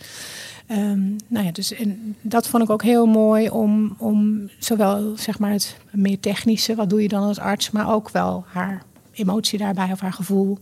Um, 0.70 1.16
nou 1.26 1.44
ja, 1.44 1.52
dus 1.52 1.72
en 1.72 2.16
dat 2.20 2.48
vond 2.48 2.62
ik 2.62 2.70
ook 2.70 2.82
heel 2.82 3.06
mooi 3.06 3.48
om, 3.50 3.94
om 3.98 4.50
zowel 4.58 5.12
zeg 5.16 5.38
maar 5.38 5.52
het 5.52 5.76
meer 5.92 6.20
technische, 6.20 6.74
wat 6.74 6.90
doe 6.90 7.02
je 7.02 7.08
dan 7.08 7.22
als 7.22 7.38
arts, 7.38 7.70
maar 7.70 7.92
ook 7.92 8.10
wel 8.10 8.44
haar 8.46 8.82
emotie 9.12 9.58
daarbij 9.58 9.92
of 9.92 10.00
haar 10.00 10.12
gevoel. 10.12 10.58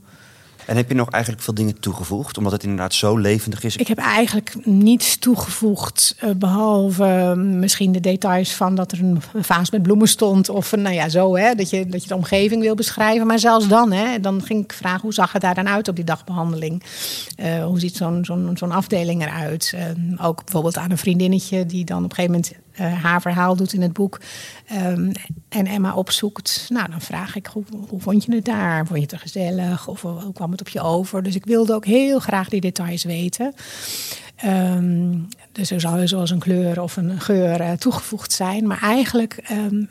En 0.66 0.76
heb 0.76 0.88
je 0.88 0.94
nog 0.94 1.10
eigenlijk 1.10 1.42
veel 1.42 1.54
dingen 1.54 1.80
toegevoegd, 1.80 2.38
omdat 2.38 2.52
het 2.52 2.62
inderdaad 2.62 2.94
zo 2.94 3.16
levendig 3.16 3.64
is? 3.64 3.76
Ik 3.76 3.88
heb 3.88 3.98
eigenlijk 3.98 4.54
niets 4.64 5.18
toegevoegd, 5.18 6.16
uh, 6.24 6.30
behalve 6.30 7.34
misschien 7.36 7.92
de 7.92 8.00
details 8.00 8.52
van 8.52 8.74
dat 8.74 8.92
er 8.92 9.00
een 9.00 9.22
vaas 9.34 9.70
met 9.70 9.82
bloemen 9.82 10.08
stond. 10.08 10.48
Of 10.48 10.76
nou 10.76 10.94
ja, 10.94 11.08
zo, 11.08 11.36
hè, 11.36 11.54
dat, 11.54 11.70
je, 11.70 11.86
dat 11.86 12.02
je 12.02 12.08
de 12.08 12.14
omgeving 12.14 12.62
wil 12.62 12.74
beschrijven. 12.74 13.26
Maar 13.26 13.38
zelfs 13.38 13.68
dan, 13.68 13.92
hè, 13.92 14.20
dan 14.20 14.42
ging 14.42 14.64
ik 14.64 14.72
vragen 14.72 15.00
hoe 15.00 15.14
zag 15.14 15.32
het 15.32 15.42
daar 15.42 15.54
dan 15.54 15.68
uit 15.68 15.88
op 15.88 15.96
die 15.96 16.04
dagbehandeling? 16.04 16.82
Uh, 17.40 17.64
hoe 17.64 17.80
ziet 17.80 17.96
zo'n 17.96 18.24
zo'n 18.24 18.50
zo'n 18.54 18.72
afdeling 18.72 19.22
eruit? 19.22 19.74
ook 20.20 20.42
bijvoorbeeld 20.44 20.76
aan 20.76 20.90
een 20.90 20.98
vriendinnetje 20.98 21.66
die 21.66 21.84
dan 21.84 22.04
op 22.04 22.10
een 22.10 22.16
gegeven 22.16 22.32
moment 22.32 22.63
uh, 22.80 23.02
haar 23.02 23.20
verhaal 23.20 23.56
doet 23.56 23.72
in 23.72 23.82
het 23.82 23.92
boek 23.92 24.20
um, 24.72 25.12
en 25.48 25.66
Emma 25.66 25.94
opzoekt, 25.94 26.66
nou 26.68 26.90
dan 26.90 27.00
vraag 27.00 27.36
ik 27.36 27.46
hoe, 27.46 27.64
hoe, 27.88 28.00
vond 28.00 28.24
je 28.24 28.34
het 28.34 28.44
daar? 28.44 28.86
Vond 28.86 28.98
je 28.98 29.04
het 29.04 29.12
er 29.12 29.18
gezellig? 29.18 29.88
Of 29.88 30.02
hoe 30.02 30.32
kwam 30.32 30.50
het 30.50 30.60
op 30.60 30.68
je 30.68 30.80
over? 30.80 31.22
Dus 31.22 31.34
ik 31.34 31.44
wilde 31.44 31.74
ook 31.74 31.84
heel 31.84 32.18
graag 32.18 32.48
die 32.48 32.60
details 32.60 33.04
weten. 33.04 33.54
Um, 34.44 35.28
dus 35.52 35.70
er 35.70 35.80
zou 35.80 36.08
zoals 36.08 36.30
een 36.30 36.38
kleur 36.38 36.82
of 36.82 36.96
een 36.96 37.20
geur 37.20 37.60
uh, 37.60 37.72
toegevoegd 37.72 38.32
zijn. 38.32 38.66
Maar 38.66 38.82
eigenlijk, 38.82 39.48
um, 39.50 39.88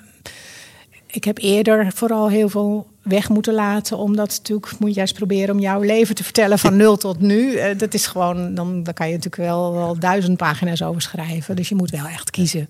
ik 1.07 1.23
heb 1.23 1.37
eerder 1.37 1.91
vooral 1.91 2.29
heel 2.29 2.49
veel 2.49 2.92
weg 3.03 3.29
moeten 3.29 3.53
laten. 3.53 3.97
Omdat 3.97 4.27
natuurlijk 4.29 4.79
moet 4.79 4.89
je 4.89 4.95
juist 4.95 5.13
proberen 5.13 5.55
om 5.55 5.61
jouw 5.61 5.81
leven 5.81 6.15
te 6.15 6.23
vertellen 6.23 6.59
van 6.59 6.75
nul 6.75 6.97
tot 6.97 7.19
nu. 7.19 7.51
Uh, 7.51 7.65
dat 7.77 7.93
is 7.93 8.05
gewoon, 8.05 8.55
dan, 8.55 8.83
dan 8.83 8.93
kan 8.93 9.07
je 9.07 9.13
natuurlijk 9.13 9.43
wel, 9.49 9.73
wel 9.73 9.99
duizend 9.99 10.37
pagina's 10.37 10.81
over 10.81 11.01
schrijven. 11.01 11.55
Dus 11.55 11.69
je 11.69 11.75
moet 11.75 11.89
wel 11.89 12.05
echt 12.05 12.29
kiezen. 12.29 12.69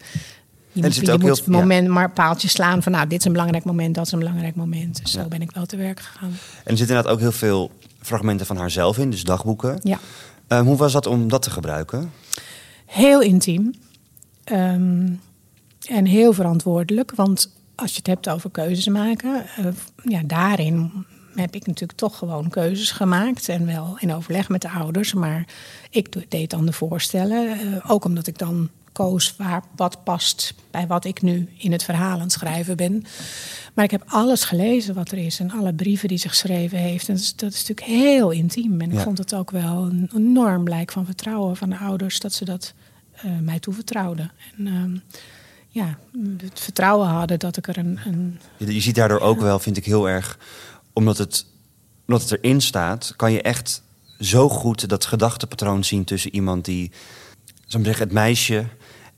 Je 0.71 0.81
moet, 0.81 0.95
je 0.95 1.11
moet 1.11 1.21
heel, 1.21 1.37
moment 1.45 1.85
ja. 1.85 1.93
maar 1.93 2.11
paaltjes 2.11 2.51
slaan 2.51 2.83
van 2.83 2.91
nou, 2.91 3.07
dit 3.07 3.19
is 3.19 3.25
een 3.25 3.31
belangrijk 3.31 3.63
moment, 3.63 3.95
dat 3.95 4.05
is 4.05 4.11
een 4.11 4.19
belangrijk 4.19 4.55
moment. 4.55 5.03
Dus 5.03 5.13
ja. 5.13 5.21
zo 5.21 5.27
ben 5.27 5.41
ik 5.41 5.51
wel 5.51 5.65
te 5.65 5.77
werk 5.77 5.99
gegaan. 5.99 6.29
En 6.29 6.71
er 6.71 6.77
zitten 6.77 6.95
inderdaad 6.95 7.11
ook 7.13 7.19
heel 7.19 7.31
veel 7.31 7.71
fragmenten 8.01 8.45
van 8.45 8.57
haarzelf 8.57 8.97
in, 8.97 9.09
dus 9.09 9.23
dagboeken. 9.23 9.79
Ja. 9.83 9.99
Um, 10.47 10.65
hoe 10.65 10.77
was 10.77 10.91
dat 10.91 11.05
om 11.05 11.27
dat 11.27 11.41
te 11.41 11.49
gebruiken? 11.49 12.11
Heel 12.85 13.21
intiem. 13.21 13.73
Um, 14.51 15.19
en 15.87 16.05
heel 16.05 16.33
verantwoordelijk. 16.33 17.11
Want 17.15 17.52
als 17.75 17.91
je 17.91 17.97
het 17.97 18.07
hebt 18.07 18.29
over 18.29 18.49
keuzes 18.49 18.87
maken, 18.87 19.45
uh, 19.59 19.67
ja, 20.03 20.21
daarin 20.25 21.05
heb 21.35 21.55
ik 21.55 21.65
natuurlijk 21.65 21.99
toch 21.99 22.17
gewoon 22.17 22.49
keuzes 22.49 22.91
gemaakt. 22.91 23.49
En 23.49 23.65
wel 23.65 23.97
in 23.99 24.13
overleg 24.13 24.49
met 24.49 24.61
de 24.61 24.69
ouders. 24.69 25.13
Maar 25.13 25.45
ik 25.89 26.31
deed 26.31 26.49
dan 26.49 26.65
de 26.65 26.73
voorstellen. 26.73 27.65
Uh, 27.65 27.91
ook 27.91 28.05
omdat 28.05 28.27
ik 28.27 28.37
dan 28.37 28.69
koos 28.91 29.35
waar 29.35 29.63
wat 29.75 30.03
past 30.03 30.53
bij 30.71 30.87
wat 30.87 31.05
ik 31.05 31.21
nu 31.21 31.49
in 31.57 31.71
het 31.71 31.83
verhaal 31.83 32.13
aan 32.13 32.19
het 32.19 32.31
schrijven 32.31 32.77
ben. 32.77 33.03
Maar 33.73 33.85
ik 33.85 33.91
heb 33.91 34.03
alles 34.07 34.43
gelezen 34.43 34.95
wat 34.95 35.11
er 35.11 35.17
is 35.17 35.39
en 35.39 35.51
alle 35.51 35.73
brieven 35.73 36.07
die 36.07 36.17
ze 36.17 36.29
geschreven 36.29 36.77
heeft. 36.77 37.07
En 37.07 37.13
dat 37.13 37.23
is, 37.23 37.35
dat 37.35 37.53
is 37.53 37.67
natuurlijk 37.67 37.87
heel 37.87 38.31
intiem. 38.31 38.81
En 38.81 38.91
ik 38.91 38.99
vond 38.99 39.17
het 39.17 39.35
ook 39.35 39.51
wel 39.51 39.85
een 39.85 40.09
enorm 40.15 40.63
blijk 40.63 40.91
van 40.91 41.05
vertrouwen 41.05 41.57
van 41.57 41.69
de 41.69 41.77
ouders 41.77 42.19
dat 42.19 42.33
ze 42.33 42.45
dat 42.45 42.73
uh, 43.25 43.31
mij 43.41 43.59
toevertrouwden. 43.59 44.31
En, 44.57 44.65
uh, 44.67 44.99
ja, 45.73 45.97
het 46.37 46.59
vertrouwen 46.59 47.07
hadden 47.07 47.39
dat 47.39 47.57
ik 47.57 47.67
er 47.67 47.77
een. 47.77 47.99
een 48.05 48.39
je, 48.57 48.81
ziet 48.81 48.95
daardoor 48.95 49.19
ook 49.19 49.39
wel, 49.39 49.59
vind 49.59 49.77
ik 49.77 49.85
heel 49.85 50.09
erg, 50.09 50.37
omdat 50.93 51.17
het, 51.17 51.45
omdat 52.07 52.21
het 52.21 52.31
erin 52.31 52.61
staat, 52.61 53.13
kan 53.15 53.31
je 53.31 53.41
echt 53.41 53.81
zo 54.19 54.49
goed 54.49 54.89
dat 54.89 55.05
gedachtepatroon 55.05 55.83
zien 55.83 56.03
tussen 56.03 56.33
iemand 56.33 56.65
die, 56.65 56.91
zou 57.65 57.83
zeggen, 57.83 58.03
het 58.03 58.13
meisje 58.13 58.65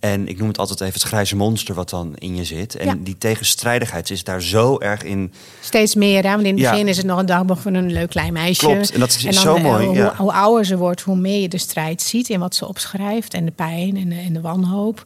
en 0.05 0.27
ik 0.27 0.37
noem 0.37 0.47
het 0.47 0.57
altijd 0.57 0.81
even 0.81 0.93
het 0.93 1.03
grijze 1.03 1.35
monster 1.35 1.75
wat 1.75 1.89
dan 1.89 2.15
in 2.15 2.35
je 2.35 2.43
zit. 2.43 2.75
En 2.75 2.85
ja. 2.85 2.95
die 2.99 3.17
tegenstrijdigheid 3.17 4.09
is 4.09 4.23
daar 4.23 4.41
zo 4.41 4.79
erg 4.79 5.03
in. 5.03 5.33
Steeds 5.61 5.95
meer, 5.95 6.23
hè? 6.23 6.29
want 6.29 6.43
in 6.43 6.53
het 6.53 6.59
ja. 6.59 6.71
begin 6.71 6.87
is 6.87 6.97
het 6.97 7.05
nog 7.05 7.19
een 7.19 7.25
dagboek 7.25 7.57
van 7.57 7.73
een 7.73 7.91
leuk 7.91 8.09
klein 8.09 8.33
meisje. 8.33 8.65
Klopt, 8.65 8.91
en 8.91 8.99
dat 8.99 9.09
is 9.09 9.25
en 9.25 9.33
dan, 9.33 9.41
zo 9.41 9.57
mooi. 9.57 9.85
Hoe, 9.85 9.95
ja. 9.95 10.15
hoe, 10.15 10.31
ouder 10.31 10.65
ze 10.65 10.77
wordt, 10.77 11.01
hoe 11.01 11.15
meer 11.15 11.41
je 11.41 11.49
de 11.49 11.57
strijd 11.57 12.01
ziet 12.01 12.29
in 12.29 12.39
wat 12.39 12.55
ze 12.55 12.67
opschrijft. 12.67 13.33
En 13.33 13.45
de 13.45 13.51
pijn 13.51 13.97
en 13.97 14.09
de, 14.09 14.15
en 14.15 14.33
de 14.33 14.41
wanhoop. 14.41 15.03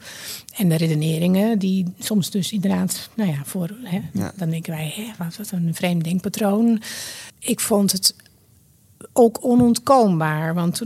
En 0.56 0.70
de 0.70 0.76
redeneringen, 0.76 1.60
die 1.60 1.86
soms 2.00 2.30
dus 2.30 2.52
inderdaad, 2.52 3.10
nou 3.14 3.30
ja, 3.30 3.42
voor, 3.46 3.70
hè, 3.84 4.00
dan 4.36 4.50
denken 4.50 4.74
wij, 4.74 4.94
hè, 4.96 5.24
wat 5.24 5.40
is 5.40 5.52
een 5.52 5.76
vreemd 5.76 6.04
denkpatroon. 6.04 6.82
Ik 7.40 7.60
vond 7.60 7.92
het 7.92 8.14
ook 9.14 9.38
onontkoombaar. 9.42 10.54
Want 10.54 10.82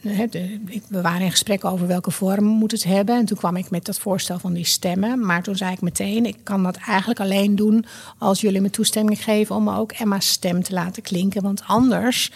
he, 0.00 0.26
de, 0.26 0.60
we 0.88 1.00
waren 1.00 1.20
in 1.20 1.30
gesprek 1.30 1.64
over 1.64 1.86
welke 1.86 2.10
vorm 2.10 2.44
moet 2.44 2.70
het 2.70 2.84
hebben. 2.84 3.16
En 3.16 3.24
toen 3.24 3.36
kwam 3.36 3.56
ik 3.56 3.70
met 3.70 3.84
dat 3.84 3.98
voorstel 3.98 4.38
van 4.38 4.52
die 4.52 4.64
stemmen. 4.64 5.26
Maar 5.26 5.42
toen 5.42 5.56
zei 5.56 5.72
ik 5.72 5.80
meteen, 5.80 6.26
ik 6.26 6.36
kan 6.42 6.62
dat 6.62 6.76
eigenlijk 6.76 7.20
alleen 7.20 7.56
doen... 7.56 7.84
als 8.18 8.40
jullie 8.40 8.60
me 8.60 8.70
toestemming 8.70 9.24
geven 9.24 9.56
om 9.56 9.68
ook 9.68 9.92
Emma's 9.92 10.28
stem 10.28 10.62
te 10.62 10.72
laten 10.72 11.02
klinken. 11.02 11.42
Want 11.42 11.62
anders 11.66 12.30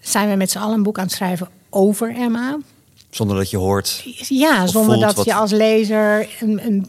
zijn 0.00 0.28
we 0.28 0.36
met 0.36 0.50
z'n 0.50 0.58
allen 0.58 0.74
een 0.74 0.82
boek 0.82 0.98
aan 0.98 1.04
het 1.04 1.14
schrijven 1.14 1.48
over 1.70 2.14
Emma. 2.14 2.58
Zonder 3.10 3.36
dat 3.36 3.50
je 3.50 3.56
hoort. 3.56 4.02
Ja, 4.28 4.66
zonder 4.66 5.00
dat 5.00 5.14
wat... 5.14 5.24
je 5.24 5.34
als 5.34 5.50
lezer 5.50 6.28
een, 6.40 6.66
een 6.66 6.88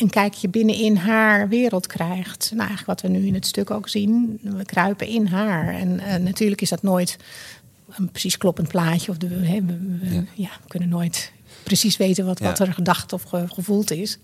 een 0.00 0.10
kijkje 0.10 0.48
binnenin 0.48 0.96
haar 0.96 1.48
wereld 1.48 1.86
krijgt. 1.86 2.50
Nou, 2.54 2.68
eigenlijk 2.68 2.86
wat 2.86 3.00
we 3.00 3.18
nu 3.18 3.26
in 3.26 3.34
het 3.34 3.46
stuk 3.46 3.70
ook 3.70 3.88
zien. 3.88 4.38
We 4.42 4.64
kruipen 4.64 5.06
in 5.06 5.26
haar. 5.26 5.74
En 5.74 6.00
uh, 6.00 6.16
natuurlijk 6.16 6.60
is 6.60 6.68
dat 6.68 6.82
nooit 6.82 7.16
een 7.90 8.10
precies 8.10 8.36
kloppend 8.36 8.68
plaatje. 8.68 9.10
Of 9.10 9.16
de, 9.16 9.26
he, 9.26 9.64
we, 9.64 9.98
we, 10.00 10.14
ja. 10.14 10.24
ja. 10.34 10.50
we 10.62 10.68
kunnen 10.68 10.88
nooit 10.88 11.32
precies 11.62 11.96
weten 11.96 12.26
wat, 12.26 12.38
ja. 12.38 12.44
wat 12.44 12.58
er 12.58 12.72
gedacht 12.72 13.12
of 13.12 13.22
ge, 13.22 13.44
gevoeld 13.48 13.90
is. 13.90 14.18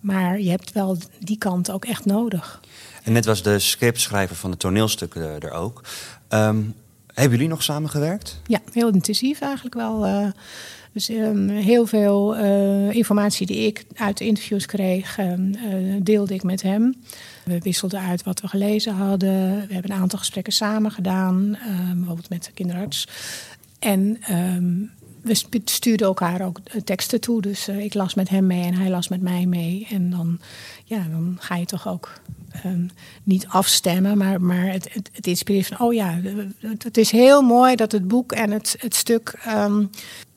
Maar 0.00 0.40
je 0.40 0.50
hebt 0.50 0.72
wel 0.72 0.96
die 1.18 1.38
kant 1.38 1.70
ook 1.70 1.84
echt 1.84 2.04
nodig. 2.04 2.60
En 3.02 3.12
net 3.12 3.24
was 3.24 3.42
de 3.42 3.58
scriptschrijver 3.58 4.36
van 4.36 4.50
de 4.50 4.56
toneelstukken 4.56 5.40
er 5.40 5.50
ook. 5.50 5.84
Ehm, 6.28 6.62
hebben 7.06 7.32
jullie 7.32 7.48
nog 7.48 7.62
samengewerkt? 7.62 8.40
Ja, 8.46 8.60
heel 8.72 8.88
intensief 8.88 9.40
eigenlijk 9.40 9.74
wel. 9.74 10.06
Uh, 10.06 10.28
dus 10.92 11.08
um, 11.08 11.48
heel 11.48 11.86
veel 11.86 12.38
uh, 12.38 12.90
informatie 12.90 13.46
die 13.46 13.66
ik 13.66 13.84
uit 13.94 14.18
de 14.18 14.26
interviews 14.26 14.66
kreeg, 14.66 15.18
um, 15.18 15.54
uh, 15.54 15.96
deelde 16.02 16.34
ik 16.34 16.42
met 16.42 16.62
hem. 16.62 16.96
We 17.44 17.58
wisselden 17.58 18.00
uit 18.00 18.22
wat 18.22 18.40
we 18.40 18.48
gelezen 18.48 18.94
hadden. 18.94 19.66
We 19.66 19.72
hebben 19.72 19.90
een 19.90 20.00
aantal 20.00 20.18
gesprekken 20.18 20.52
samen 20.52 20.90
gedaan, 20.90 21.58
bijvoorbeeld 21.96 22.28
met 22.28 22.44
de 22.44 22.52
kinderarts. 22.52 23.06
En 23.78 24.18
we 25.22 25.60
stuurden 25.64 26.06
elkaar 26.06 26.40
ook 26.40 26.60
teksten 26.84 27.20
toe. 27.20 27.42
Dus 27.42 27.68
ik 27.68 27.94
las 27.94 28.14
met 28.14 28.28
hem 28.28 28.46
mee 28.46 28.64
en 28.64 28.74
hij 28.74 28.90
las 28.90 29.08
met 29.08 29.22
mij 29.22 29.46
mee. 29.46 29.86
En 29.90 30.10
dan, 30.10 30.38
ja, 30.84 31.06
dan 31.10 31.36
ga 31.40 31.56
je 31.56 31.66
toch 31.66 31.88
ook 31.88 32.20
niet 33.22 33.46
afstemmen, 33.46 34.18
maar, 34.18 34.40
maar 34.40 34.72
het, 34.72 34.92
het, 34.92 35.10
het, 35.12 35.26
inspireert 35.26 35.66
van, 35.66 35.80
oh 35.80 35.94
ja, 35.94 36.20
het, 36.60 36.96
is 36.96 37.10
heel 37.10 37.42
mooi 37.42 37.76
dat 37.76 37.92
het 37.92 38.08
boek 38.08 38.32
en 38.32 38.50
het, 38.50 38.76
het 38.78 38.94
stuk 38.94 39.38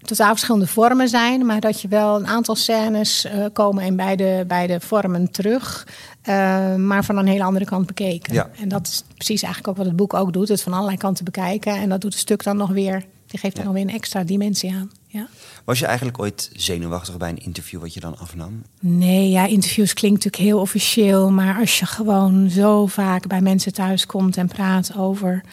totaal 0.02 0.30
verschillende 0.30 0.68
vormen 0.68 1.08
zijn, 1.08 1.46
maar 1.46 1.60
dat 1.60 1.82
je 1.82 1.88
wel 1.88 2.16
een 2.16 2.28
aantal 2.28 2.56
scènes 2.56 3.26
uh, 3.26 3.46
komen 3.54 3.84
in 3.84 3.96
beide, 3.96 4.44
beide 4.48 4.80
vormen 4.80 5.32
terug, 5.32 5.88
uh, 6.30 6.76
maar 6.76 7.06
van 7.06 7.18
een 7.18 7.28
hele 7.28 7.44
andere 7.44 7.66
kant 7.66 7.86
bekeken. 7.86 8.34
Ja. 8.34 8.50
En 8.60 8.68
dat 8.70 8.88
is 8.88 9.04
precies 9.16 9.42
eigenlijk 9.42 9.68
ook 9.68 9.78
wat 9.78 9.86
het 9.86 9.96
boek 9.96 10.14
ook 10.14 10.34
doet, 10.34 10.48
het 10.48 10.62
van 10.62 10.74
allerlei 10.74 10.98
kanten 10.98 11.26
bekijken 11.26 11.76
en 11.76 11.90
dat 11.90 12.02
doet 12.02 12.14
het 12.14 12.22
stuk 12.22 12.44
dan 12.44 12.58
nog 12.58 12.70
weer, 12.70 13.06
die 13.28 13.40
geeft 13.40 13.58
er 13.58 13.64
nog 13.64 13.74
weer 13.74 13.82
een 13.82 13.90
extra 13.90 14.24
dimensie 14.24 14.74
aan. 14.74 14.92
Ja. 15.08 15.28
Was 15.66 15.80
je 15.80 15.86
eigenlijk 15.86 16.20
ooit 16.20 16.50
zenuwachtig 16.54 17.18
bij 17.18 17.30
een 17.30 17.44
interview 17.44 17.80
wat 17.80 17.94
je 17.94 18.00
dan 18.00 18.18
afnam? 18.18 18.64
Nee, 18.80 19.30
ja, 19.30 19.46
interviews 19.46 19.94
klinkt 19.94 20.24
natuurlijk 20.24 20.52
heel 20.52 20.62
officieel. 20.62 21.32
Maar 21.32 21.60
als 21.60 21.80
je 21.80 21.86
gewoon 21.86 22.50
zo 22.50 22.86
vaak 22.86 23.28
bij 23.28 23.42
mensen 23.42 23.74
thuis 23.74 24.06
komt 24.06 24.38
en 24.38 24.48
praat 24.48 24.96
over 24.98 25.44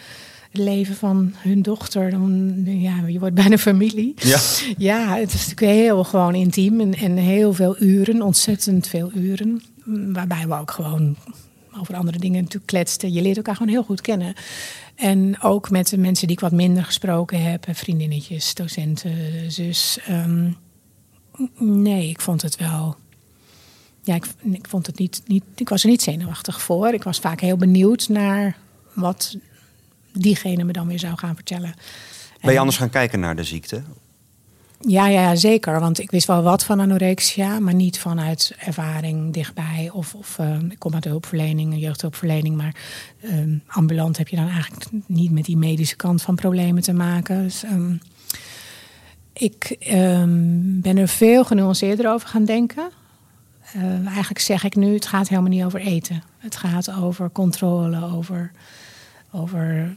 leven 0.53 0.97
van 0.97 1.33
hun 1.37 1.63
dochter, 1.63 2.11
dan 2.11 2.63
ja, 2.65 3.07
je 3.07 3.19
wordt 3.19 3.35
bijna 3.35 3.59
familie. 3.59 4.15
Ja, 4.17 4.41
ja 4.79 5.17
het 5.17 5.35
is 5.35 5.47
natuurlijk 5.47 5.79
heel 5.79 6.05
gewoon 6.05 6.35
intiem 6.35 6.81
en, 6.81 6.95
en 6.95 7.17
heel 7.17 7.53
veel 7.53 7.77
uren, 7.83 8.23
ontzettend 8.23 8.87
veel 8.87 9.11
uren. 9.15 9.63
Waarbij 10.13 10.47
we 10.49 10.55
ook 10.55 10.71
gewoon 10.71 11.17
over 11.81 11.95
andere 11.95 12.19
dingen 12.19 12.39
natuurlijk 12.39 12.67
kletsten. 12.67 13.13
Je 13.13 13.23
leert 13.23 13.37
elkaar 13.37 13.57
gewoon 13.57 13.73
heel 13.73 13.83
goed 13.83 14.01
kennen. 14.01 14.35
En 14.95 15.43
ook 15.43 15.71
met 15.71 15.89
de 15.89 15.99
mensen 15.99 16.27
die 16.27 16.37
ik 16.37 16.43
wat 16.43 16.53
minder 16.53 16.85
gesproken 16.85 17.43
heb, 17.43 17.65
vriendinnetjes, 17.71 18.55
docenten, 18.55 19.13
zus. 19.53 19.99
Um, 20.11 20.57
nee, 21.59 22.09
ik 22.09 22.21
vond 22.21 22.43
het 22.43 22.57
wel. 22.57 22.97
Ja, 24.03 24.15
ik, 24.15 24.27
ik 24.53 24.69
vond 24.69 24.87
het 24.87 24.99
niet, 24.99 25.23
niet. 25.27 25.45
Ik 25.55 25.69
was 25.69 25.83
er 25.83 25.89
niet 25.89 26.03
zenuwachtig 26.03 26.63
voor. 26.63 26.89
Ik 26.93 27.03
was 27.03 27.19
vaak 27.19 27.41
heel 27.41 27.57
benieuwd 27.57 28.09
naar 28.09 28.57
wat 28.93 29.37
diegene 30.23 30.65
me 30.65 30.73
dan 30.73 30.87
weer 30.87 30.99
zou 30.99 31.17
gaan 31.17 31.35
vertellen. 31.35 31.75
Ben 32.41 32.53
je 32.53 32.59
anders 32.59 32.77
gaan 32.77 32.91
kijken 32.91 33.21
naar 33.21 33.37
de 33.37 33.45
ziekte? 33.45 33.83
Ja, 34.81 35.09
ja, 35.09 35.35
zeker. 35.35 35.81
Want 35.81 36.01
ik 36.01 36.11
wist 36.11 36.27
wel 36.27 36.43
wat 36.43 36.65
van 36.65 36.81
anorexia, 36.81 37.59
maar 37.59 37.75
niet 37.75 37.99
vanuit 37.99 38.55
ervaring 38.59 39.33
dichtbij. 39.33 39.91
Of, 39.93 40.15
of 40.15 40.39
uh, 40.41 40.59
ik 40.69 40.79
kom 40.79 40.95
uit 40.95 41.03
de 41.03 41.09
hulpverlening, 41.09 41.79
jeugdhulpverlening. 41.79 42.57
Maar 42.57 42.75
uh, 43.21 43.61
ambulant 43.67 44.19
heb 44.19 44.29
je 44.29 44.37
dan 44.37 44.49
eigenlijk 44.49 44.87
niet 45.07 45.31
met 45.31 45.45
die 45.45 45.57
medische 45.57 45.97
kant 45.97 46.23
van 46.23 46.35
problemen 46.35 46.83
te 46.83 46.93
maken. 46.93 47.43
Dus, 47.43 47.63
um, 47.63 48.01
ik 49.33 49.77
um, 49.93 50.81
ben 50.81 50.97
er 50.97 51.09
veel 51.09 51.45
genuanceerder 51.45 52.13
over 52.13 52.29
gaan 52.29 52.45
denken. 52.45 52.91
Uh, 53.77 54.07
eigenlijk 54.07 54.41
zeg 54.41 54.65
ik 54.65 54.77
nu, 54.77 54.95
het 54.95 55.07
gaat 55.07 55.29
helemaal 55.29 55.51
niet 55.51 55.65
over 55.65 55.81
eten. 55.81 56.23
Het 56.39 56.57
gaat 56.57 56.93
over 56.93 57.31
controle, 57.31 58.05
over, 58.05 58.53
over 59.31 59.95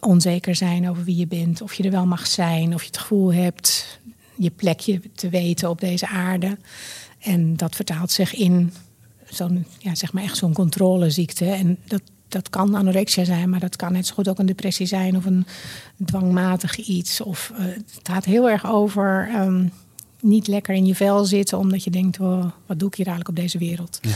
onzeker 0.00 0.54
zijn 0.54 0.88
over 0.88 1.04
wie 1.04 1.16
je 1.16 1.26
bent, 1.26 1.62
of 1.62 1.74
je 1.74 1.82
er 1.82 1.90
wel 1.90 2.06
mag 2.06 2.26
zijn, 2.26 2.74
of 2.74 2.80
je 2.80 2.86
het 2.86 2.98
gevoel 2.98 3.32
hebt 3.32 3.98
je 4.38 4.50
plekje 4.50 5.00
te 5.14 5.28
weten 5.28 5.70
op 5.70 5.80
deze 5.80 6.08
aarde. 6.08 6.58
En 7.18 7.56
dat 7.56 7.76
vertaalt 7.76 8.10
zich 8.10 8.34
in 8.34 8.72
zo'n, 9.24 9.66
ja, 9.78 9.94
zeg 9.94 10.12
maar 10.12 10.22
echt 10.22 10.36
zo'n 10.36 10.52
controleziekte. 10.52 11.44
En 11.44 11.78
dat, 11.84 12.02
dat 12.28 12.50
kan 12.50 12.74
anorexia 12.74 13.24
zijn, 13.24 13.50
maar 13.50 13.60
dat 13.60 13.76
kan 13.76 13.92
net 13.92 14.06
zo 14.06 14.14
goed 14.14 14.28
ook 14.28 14.38
een 14.38 14.46
depressie 14.46 14.86
zijn 14.86 15.16
of 15.16 15.24
een 15.24 15.46
dwangmatig 16.04 16.76
iets. 16.76 17.20
Of 17.20 17.52
uh, 17.52 17.58
het 17.64 18.00
gaat 18.02 18.24
heel 18.24 18.50
erg 18.50 18.66
over 18.66 19.30
um, 19.36 19.72
niet 20.20 20.46
lekker 20.46 20.74
in 20.74 20.86
je 20.86 20.94
vel 20.94 21.24
zitten, 21.24 21.58
omdat 21.58 21.84
je 21.84 21.90
denkt: 21.90 22.20
oh, 22.20 22.44
wat 22.66 22.78
doe 22.78 22.88
ik 22.88 22.94
hier 22.94 23.06
eigenlijk 23.06 23.38
op 23.38 23.44
deze 23.44 23.58
wereld? 23.58 23.98
Ja. 24.02 24.14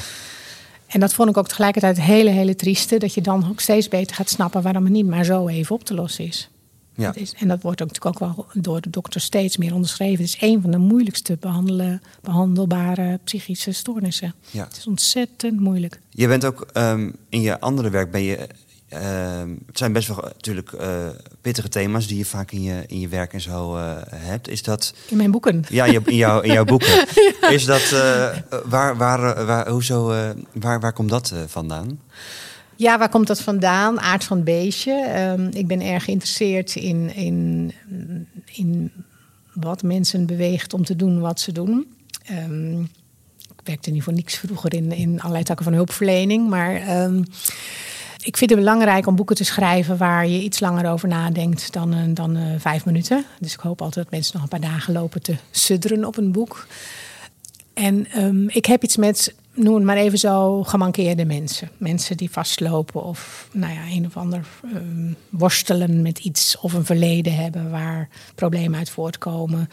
En 0.92 1.00
dat 1.00 1.14
vond 1.14 1.28
ik 1.28 1.36
ook 1.36 1.48
tegelijkertijd 1.48 2.00
hele, 2.00 2.30
hele 2.30 2.56
trieste. 2.56 2.98
Dat 2.98 3.14
je 3.14 3.20
dan 3.20 3.48
ook 3.48 3.60
steeds 3.60 3.88
beter 3.88 4.16
gaat 4.16 4.30
snappen 4.30 4.62
waarom 4.62 4.84
het 4.84 4.92
niet 4.92 5.06
maar 5.06 5.24
zo 5.24 5.48
even 5.48 5.74
op 5.74 5.84
te 5.84 5.94
lossen 5.94 6.24
is. 6.24 6.50
Ja. 6.94 7.06
Dat 7.06 7.16
is 7.16 7.34
en 7.38 7.48
dat 7.48 7.62
wordt 7.62 7.82
ook 7.82 7.88
natuurlijk 7.88 8.22
ook 8.22 8.36
wel 8.36 8.62
door 8.62 8.80
de 8.80 8.90
dokter 8.90 9.20
steeds 9.20 9.56
meer 9.56 9.74
onderschreven. 9.74 10.24
Het 10.24 10.34
is 10.34 10.40
een 10.40 10.60
van 10.62 10.70
de 10.70 10.78
moeilijkste 10.78 11.36
behandelen, 11.40 12.02
behandelbare 12.20 13.18
psychische 13.24 13.72
stoornissen. 13.72 14.34
Ja. 14.50 14.64
Het 14.64 14.76
is 14.76 14.86
ontzettend 14.86 15.60
moeilijk. 15.60 16.00
Je 16.10 16.28
bent 16.28 16.44
ook 16.44 16.66
um, 16.74 17.16
in 17.28 17.40
je 17.40 17.60
andere 17.60 17.90
werk 17.90 18.10
ben 18.10 18.22
je 18.22 18.48
het 19.66 19.78
zijn 19.78 19.92
best 19.92 20.08
wel 20.08 20.16
natuurlijk 20.16 20.72
uh, 20.72 21.06
pittige 21.40 21.68
thema's 21.68 22.06
die 22.06 22.18
je 22.18 22.24
vaak 22.24 22.52
in 22.52 22.62
je, 22.62 22.84
in 22.86 23.00
je 23.00 23.08
werk 23.08 23.32
en 23.32 23.40
zo 23.40 23.76
uh, 23.76 23.96
hebt. 24.06 24.48
Is 24.48 24.62
dat. 24.62 24.94
In 25.08 25.16
mijn 25.16 25.30
boeken? 25.30 25.64
Ja, 25.68 25.84
in, 25.84 26.02
in, 26.06 26.16
jou, 26.16 26.44
in 26.44 26.52
jouw 26.52 26.64
boeken. 26.64 26.88
ja. 27.40 27.48
Is 27.48 27.64
dat. 27.64 27.90
waar, 28.64 28.96
waar, 28.96 29.46
waar, 29.46 29.68
hoezo, 29.68 30.32
waar, 30.52 30.80
waar 30.80 30.92
komt 30.92 31.10
dat 31.10 31.34
vandaan? 31.46 31.98
Ja, 32.76 32.98
waar 32.98 33.08
komt 33.08 33.26
dat 33.26 33.40
vandaan? 33.40 34.00
Aard 34.00 34.24
van 34.24 34.36
het 34.36 34.46
beestje. 34.46 35.24
Um, 35.38 35.48
ik 35.52 35.66
ben 35.66 35.80
erg 35.80 36.04
geïnteresseerd 36.04 36.74
in, 36.74 37.14
in, 37.14 37.72
in 38.44 38.92
wat 39.52 39.82
mensen 39.82 40.26
beweegt 40.26 40.74
om 40.74 40.84
te 40.84 40.96
doen 40.96 41.20
wat 41.20 41.40
ze 41.40 41.52
doen. 41.52 41.86
Um, 42.30 42.80
ik 43.42 43.60
werkte 43.64 43.90
niet 43.90 44.02
voor 44.02 44.12
niks 44.12 44.36
vroeger 44.36 44.74
in, 44.74 44.92
in 44.92 45.20
allerlei 45.20 45.44
takken 45.44 45.64
van 45.64 45.74
hulpverlening, 45.74 46.48
maar. 46.48 47.02
Um, 47.02 47.24
ik 48.22 48.36
vind 48.36 48.50
het 48.50 48.58
belangrijk 48.58 49.06
om 49.06 49.16
boeken 49.16 49.36
te 49.36 49.44
schrijven 49.44 49.96
waar 49.96 50.26
je 50.26 50.42
iets 50.42 50.60
langer 50.60 50.90
over 50.90 51.08
nadenkt 51.08 51.72
dan, 51.72 51.94
uh, 51.94 52.00
dan 52.08 52.36
uh, 52.36 52.42
vijf 52.58 52.84
minuten. 52.84 53.24
Dus 53.40 53.52
ik 53.52 53.60
hoop 53.60 53.82
altijd 53.82 54.04
dat 54.04 54.12
mensen 54.12 54.32
nog 54.34 54.42
een 54.42 54.60
paar 54.60 54.70
dagen 54.70 54.92
lopen 54.92 55.22
te 55.22 55.36
sudderen 55.50 56.04
op 56.04 56.16
een 56.16 56.32
boek. 56.32 56.66
En 57.74 58.22
um, 58.24 58.48
ik 58.48 58.66
heb 58.66 58.82
iets 58.82 58.96
met, 58.96 59.34
noem 59.54 59.74
het 59.74 59.84
maar 59.84 59.96
even 59.96 60.18
zo, 60.18 60.62
gemankeerde 60.62 61.24
mensen. 61.24 61.70
Mensen 61.76 62.16
die 62.16 62.30
vastlopen 62.30 63.02
of 63.02 63.48
nou 63.52 63.72
ja, 63.72 63.80
een 63.90 64.06
of 64.06 64.16
ander 64.16 64.46
um, 64.74 65.16
worstelen 65.28 66.02
met 66.02 66.18
iets 66.18 66.58
of 66.60 66.72
een 66.72 66.84
verleden 66.84 67.34
hebben 67.34 67.70
waar 67.70 68.08
problemen 68.34 68.78
uit 68.78 68.90
voortkomen. 68.90 69.68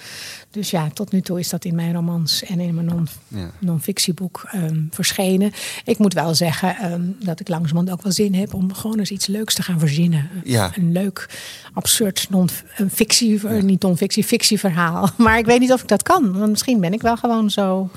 Dus 0.52 0.70
ja, 0.70 0.90
tot 0.94 1.12
nu 1.12 1.22
toe 1.22 1.40
is 1.40 1.50
dat 1.50 1.66
in 1.66 1.76
mijn 1.76 1.94
romans 1.94 2.44
en 2.44 2.60
in 2.60 2.74
mijn 2.74 2.86
non, 2.86 3.08
ja. 3.28 3.52
non-fictieboek 3.60 4.50
um, 4.56 4.88
verschenen. 4.92 5.52
Ik 5.86 5.98
moet 5.98 6.14
wel 6.14 6.36
zeggen 6.36 6.92
um, 6.92 7.16
dat 7.20 7.40
ik 7.40 7.48
langzamerhand 7.48 7.92
ook 7.92 8.04
wel 8.04 8.12
zin 8.12 8.34
heb 8.34 8.54
om 8.54 8.74
gewoon 8.74 9.00
eens 9.00 9.12
iets 9.12 9.28
leuks 9.28 9.54
te 9.54 9.64
gaan 9.64 9.80
verzinnen. 9.80 10.30
Ja. 10.44 10.72
Een 10.76 10.92
leuk, 10.92 11.30
absurd, 11.74 12.28
non-fictie, 12.30 13.40
ja. 13.42 13.62
niet 13.62 13.82
non-fictie, 13.82 14.24
fictieverhaal. 14.24 15.10
Maar 15.18 15.38
ik 15.38 15.46
weet 15.46 15.60
niet 15.60 15.74
of 15.74 15.82
ik 15.82 15.88
dat 15.88 16.04
kan. 16.04 16.38
Want 16.38 16.50
misschien 16.50 16.80
ben 16.80 16.94
ik 16.94 17.02
wel 17.02 17.18
gewoon 17.18 17.50
zo. 17.50 17.90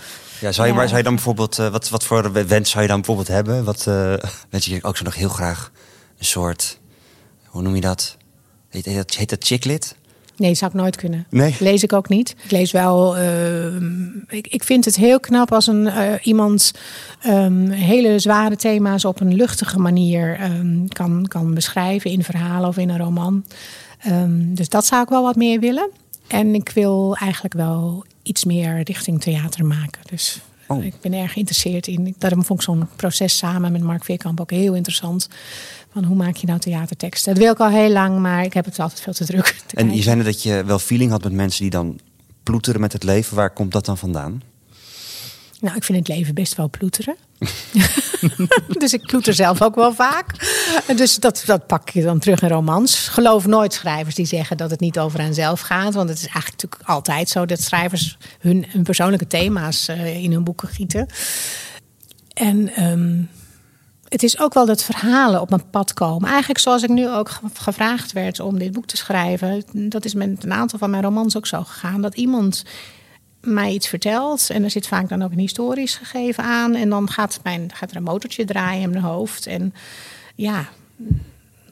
Ja, 0.43 0.53
zou 0.53 0.69
je, 0.69 0.75
ja. 0.75 0.87
zou 0.87 0.97
je 0.97 1.03
dan 1.03 1.15
bijvoorbeeld, 1.15 1.59
uh, 1.59 1.69
wat, 1.69 1.89
wat 1.89 2.05
voor 2.05 2.33
wens 2.33 2.71
zou 2.71 2.83
je 2.83 2.89
dan 2.89 2.97
bijvoorbeeld 2.97 3.29
hebben? 3.29 3.65
Wat 3.65 3.87
uh, 3.89 4.15
wens 4.51 4.67
je 4.67 4.83
ook 4.83 4.97
zo 4.97 5.05
nog 5.05 5.15
heel 5.15 5.29
graag 5.29 5.71
een 6.19 6.25
soort, 6.25 6.79
hoe 7.45 7.63
noem 7.63 7.75
je 7.75 7.81
dat? 7.81 8.17
Heet, 8.69 8.85
heet 8.85 8.97
dat, 8.97 9.15
heet 9.15 9.31
dat 9.31 9.45
chicklit? 9.45 9.97
Nee, 10.37 10.55
zou 10.55 10.71
ik 10.71 10.77
nooit 10.77 10.97
kunnen. 10.97 11.27
Nee. 11.31 11.57
Lees 11.59 11.83
ik 11.83 11.93
ook 11.93 12.09
niet. 12.09 12.35
Ik 12.45 12.51
lees 12.51 12.71
wel. 12.71 13.19
Uh, 13.19 13.77
ik, 14.29 14.47
ik 14.47 14.65
vind 14.65 14.85
het 14.85 14.97
heel 14.97 15.21
knap 15.21 15.53
als 15.53 15.67
een 15.67 15.87
uh, 15.87 16.13
iemand 16.23 16.73
um, 17.27 17.71
hele 17.71 18.19
zware 18.19 18.57
thema's 18.57 19.05
op 19.05 19.21
een 19.21 19.35
luchtige 19.35 19.79
manier 19.79 20.43
um, 20.43 20.89
kan, 20.89 21.27
kan 21.29 21.55
beschrijven 21.55 22.11
in 22.11 22.25
verhalen 22.25 22.69
of 22.69 22.77
in 22.77 22.89
een 22.89 22.99
roman. 22.99 23.45
Um, 24.09 24.55
dus 24.55 24.69
dat 24.69 24.87
zou 24.87 25.03
ik 25.03 25.09
wel 25.09 25.23
wat 25.23 25.37
meer 25.37 25.61
willen. 25.61 25.91
En 26.33 26.55
ik 26.55 26.71
wil 26.75 27.17
eigenlijk 27.17 27.55
wel 27.55 28.05
iets 28.23 28.45
meer 28.45 28.83
richting 28.83 29.21
theater 29.21 29.65
maken. 29.65 30.01
Dus 30.11 30.41
oh. 30.67 30.85
ik 30.85 30.95
ben 31.01 31.12
erg 31.12 31.33
geïnteresseerd 31.33 31.87
in. 31.87 32.15
Daarom 32.19 32.45
vond 32.45 32.59
ik 32.59 32.65
zo'n 32.65 32.89
proces 32.97 33.37
samen 33.37 33.73
met 33.73 33.83
Mark 33.83 34.05
Veerkamp 34.05 34.41
ook 34.41 34.51
heel 34.51 34.75
interessant. 34.75 35.29
Van 35.93 36.05
hoe 36.05 36.17
maak 36.17 36.37
je 36.37 36.47
nou 36.47 36.59
theaterteksten? 36.59 37.35
Dat 37.35 37.43
wil 37.43 37.53
ik 37.53 37.59
al 37.59 37.69
heel 37.69 37.91
lang, 37.91 38.19
maar 38.19 38.45
ik 38.45 38.53
heb 38.53 38.65
het 38.65 38.79
altijd 38.79 39.01
veel 39.01 39.12
te 39.12 39.25
druk. 39.25 39.57
Te 39.67 39.77
en 39.77 39.95
je 39.97 40.03
zei 40.03 40.17
net 40.17 40.25
dat 40.25 40.43
je 40.43 40.65
wel 40.65 40.79
feeling 40.79 41.11
had 41.11 41.23
met 41.23 41.33
mensen 41.33 41.62
die 41.62 41.71
dan 41.71 41.99
ploeteren 42.43 42.81
met 42.81 42.93
het 42.93 43.03
leven. 43.03 43.37
Waar 43.37 43.53
komt 43.53 43.73
dat 43.73 43.85
dan 43.85 43.99
vandaan? 43.99 44.43
Nou, 45.62 45.76
ik 45.76 45.85
vind 45.85 45.99
het 45.99 46.16
leven 46.16 46.35
best 46.35 46.54
wel 46.54 46.71
ploeteren. 46.71 47.16
dus 48.83 48.92
ik 48.92 49.07
ploeter 49.07 49.35
zelf 49.35 49.62
ook 49.62 49.75
wel 49.75 49.95
vaak. 49.95 50.26
Dus 50.97 51.16
dat, 51.16 51.42
dat 51.47 51.66
pak 51.66 51.88
je 51.88 52.02
dan 52.02 52.19
terug 52.19 52.42
in 52.42 52.49
romans. 52.49 53.09
Geloof 53.09 53.47
nooit 53.47 53.73
schrijvers 53.73 54.14
die 54.14 54.26
zeggen 54.26 54.57
dat 54.57 54.71
het 54.71 54.81
niet 54.81 54.99
over 54.99 55.21
hen 55.21 55.35
zelf 55.35 55.61
gaat. 55.61 55.95
Want 55.95 56.09
het 56.09 56.19
is 56.19 56.26
eigenlijk 56.26 56.62
natuurlijk 56.62 56.90
altijd 56.90 57.28
zo 57.28 57.47
dat 57.47 57.61
schrijvers 57.61 58.19
hun, 58.38 58.64
hun 58.69 58.83
persoonlijke 58.83 59.26
thema's 59.26 59.88
uh, 59.88 60.23
in 60.23 60.33
hun 60.33 60.45
boeken 60.45 60.69
gieten. 60.69 61.07
En 62.35 62.85
um, 62.85 63.28
het 64.09 64.23
is 64.23 64.38
ook 64.38 64.54
wel 64.54 64.66
dat 64.66 64.83
verhalen 64.83 65.40
op 65.40 65.50
mijn 65.50 65.71
pad 65.71 65.92
komen. 65.92 66.28
Eigenlijk 66.28 66.61
zoals 66.61 66.83
ik 66.83 66.90
nu 66.90 67.09
ook 67.09 67.31
gevraagd 67.54 68.12
werd 68.12 68.40
om 68.40 68.59
dit 68.59 68.73
boek 68.73 68.87
te 68.87 68.97
schrijven. 68.97 69.64
Dat 69.73 70.04
is 70.04 70.14
met 70.14 70.45
een 70.45 70.52
aantal 70.52 70.78
van 70.78 70.90
mijn 70.90 71.02
romans 71.02 71.37
ook 71.37 71.47
zo 71.47 71.62
gegaan. 71.62 72.02
Dat 72.02 72.14
iemand 72.14 72.64
mij 73.43 73.73
iets 73.73 73.89
vertelt. 73.89 74.51
En 74.51 74.65
er 74.65 74.71
zit 74.71 74.87
vaak 74.87 75.09
dan 75.09 75.23
ook 75.23 75.33
een 75.33 75.39
historisch 75.39 75.95
gegeven 75.95 76.45
aan. 76.45 76.75
En 76.75 76.89
dan 76.89 77.11
gaat, 77.11 77.41
mijn, 77.43 77.71
gaat 77.75 77.91
er 77.91 77.97
een 77.97 78.03
motortje 78.03 78.45
draaien 78.45 78.83
in 78.83 78.91
mijn 78.91 79.03
hoofd. 79.03 79.47
En 79.47 79.75
ja, 80.35 80.69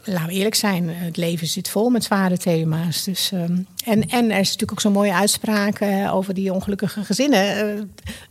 laten 0.04 0.26
we 0.26 0.32
eerlijk 0.32 0.54
zijn, 0.54 0.88
het 0.88 1.16
leven 1.16 1.46
zit 1.46 1.68
vol 1.68 1.90
met 1.90 2.04
zware 2.04 2.38
thema's. 2.38 3.04
Dus, 3.04 3.32
ehm, 3.32 3.56
en, 3.84 4.08
en 4.08 4.30
er 4.30 4.38
is 4.38 4.46
natuurlijk 4.46 4.72
ook 4.72 4.80
zo'n 4.80 4.92
mooie 4.92 5.14
uitspraak 5.14 5.80
uh, 5.80 6.14
over 6.14 6.34
die 6.34 6.52
ongelukkige 6.52 7.04
gezinnen. 7.04 7.74
Uh, 7.76 7.82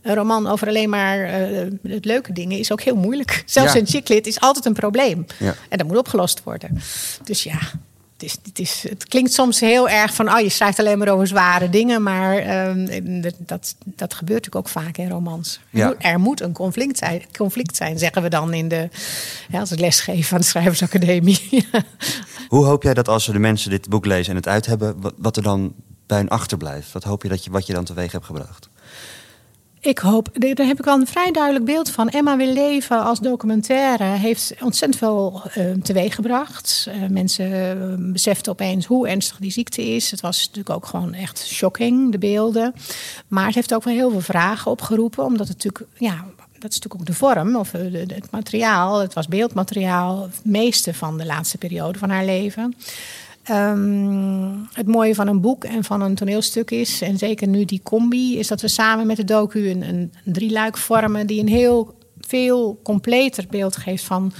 een 0.02 0.14
roman 0.14 0.46
over 0.46 0.68
alleen 0.68 0.90
maar 0.90 1.18
uh, 1.18 1.70
het 1.82 2.04
leuke 2.04 2.32
dingen 2.32 2.58
is 2.58 2.72
ook 2.72 2.80
heel 2.80 2.96
moeilijk. 2.96 3.42
Zelfs 3.46 3.72
ja. 3.72 3.78
een 3.78 3.86
chicklit 3.86 4.26
is 4.26 4.40
altijd 4.40 4.64
een 4.64 4.72
probleem. 4.72 5.26
Ja. 5.38 5.54
En 5.68 5.78
dat 5.78 5.86
moet 5.86 5.96
opgelost 5.96 6.42
worden. 6.42 6.80
Dus 7.24 7.42
ja, 7.42 7.58
het, 8.20 8.30
is, 8.30 8.38
het, 8.42 8.58
is, 8.58 8.84
het 8.88 9.08
klinkt 9.08 9.32
soms 9.32 9.60
heel 9.60 9.88
erg 9.88 10.14
van, 10.14 10.32
oh, 10.32 10.40
je 10.40 10.48
schrijft 10.48 10.78
alleen 10.78 10.98
maar 10.98 11.08
over 11.08 11.26
zware 11.26 11.70
dingen, 11.70 12.02
maar 12.02 12.46
uh, 12.46 13.30
dat, 13.38 13.74
dat 13.84 14.14
gebeurt 14.14 14.44
natuurlijk 14.44 14.56
ook 14.56 14.68
vaak 14.68 14.96
in 14.96 15.10
romans. 15.10 15.60
Ja. 15.70 15.94
Er 15.98 16.20
moet 16.20 16.40
een 16.40 16.52
conflict 16.52 16.98
zijn, 16.98 17.22
conflict 17.36 17.76
zijn, 17.76 17.98
zeggen 17.98 18.22
we 18.22 18.28
dan 18.28 18.54
in 18.54 18.68
de, 18.68 18.88
ja, 19.48 19.60
als 19.60 19.72
ik 19.72 19.78
lesgeef 19.78 20.32
aan 20.32 20.38
de 20.38 20.44
Schrijversacademie. 20.44 21.68
Hoe 22.48 22.64
hoop 22.64 22.82
jij 22.82 22.94
dat 22.94 23.08
als 23.08 23.26
de 23.26 23.38
mensen 23.38 23.70
dit 23.70 23.88
boek 23.88 24.06
lezen 24.06 24.30
en 24.30 24.36
het 24.36 24.48
uit 24.48 24.66
hebben, 24.66 24.96
wat, 25.16 25.36
er 25.36 25.42
dan 25.42 25.74
bij 26.06 26.18
hen 26.18 26.28
achterblijft? 26.28 26.92
Wat 26.92 27.04
hoop 27.04 27.22
je 27.22 27.28
dat 27.28 27.44
je, 27.44 27.50
wat 27.50 27.66
je 27.66 27.72
dan 27.72 27.84
teweeg 27.84 28.12
hebt 28.12 28.24
gebracht? 28.24 28.68
Ik 29.82 29.98
hoop, 29.98 30.28
daar 30.32 30.66
heb 30.66 30.78
ik 30.78 30.86
al 30.86 31.00
een 31.00 31.06
vrij 31.06 31.30
duidelijk 31.30 31.64
beeld 31.64 31.90
van. 31.90 32.08
Emma 32.08 32.36
wil 32.36 32.52
leven 32.52 33.04
als 33.04 33.20
documentaire 33.20 34.04
heeft 34.04 34.54
ontzettend 34.62 34.96
veel 34.96 35.42
uh, 35.56 35.72
teweeggebracht. 35.82 36.88
Uh, 36.88 37.08
mensen 37.08 37.50
uh, 37.50 38.12
beseften 38.12 38.52
opeens 38.52 38.86
hoe 38.86 39.08
ernstig 39.08 39.36
die 39.36 39.50
ziekte 39.50 39.82
is. 39.82 40.10
Het 40.10 40.20
was 40.20 40.38
natuurlijk 40.38 40.76
ook 40.76 40.86
gewoon 40.86 41.14
echt 41.14 41.46
shocking, 41.46 42.12
de 42.12 42.18
beelden. 42.18 42.74
Maar 43.28 43.46
het 43.46 43.54
heeft 43.54 43.74
ook 43.74 43.84
wel 43.84 43.94
heel 43.94 44.10
veel 44.10 44.20
vragen 44.20 44.70
opgeroepen, 44.70 45.24
omdat 45.24 45.48
het 45.48 45.64
natuurlijk, 45.64 45.92
ja, 45.98 46.24
dat 46.58 46.70
is 46.70 46.78
natuurlijk 46.80 46.94
ook 46.94 47.06
de 47.06 47.12
vorm 47.12 47.56
of 47.56 47.72
het 47.72 48.30
materiaal. 48.30 48.98
Het 48.98 49.14
was 49.14 49.28
beeldmateriaal, 49.28 50.22
het 50.22 50.44
meeste 50.44 50.94
van 50.94 51.18
de 51.18 51.26
laatste 51.26 51.58
periode 51.58 51.98
van 51.98 52.10
haar 52.10 52.24
leven. 52.24 52.74
Um, 53.48 54.68
het 54.72 54.86
mooie 54.86 55.14
van 55.14 55.26
een 55.26 55.40
boek 55.40 55.64
en 55.64 55.84
van 55.84 56.00
een 56.00 56.14
toneelstuk 56.14 56.70
is, 56.70 57.00
en 57.00 57.18
zeker 57.18 57.48
nu 57.48 57.64
die 57.64 57.80
combi, 57.82 58.38
is 58.38 58.48
dat 58.48 58.60
we 58.60 58.68
samen 58.68 59.06
met 59.06 59.16
de 59.16 59.24
docu 59.24 59.70
een, 59.70 59.82
een, 59.82 60.12
drieluik 60.24 60.76
vormen 60.76 61.26
die 61.26 61.40
een 61.40 61.48
heel 61.48 61.98
veel 62.20 62.80
completer 62.82 63.46
beeld 63.50 63.76
geeft 63.76 64.04
van 64.04 64.32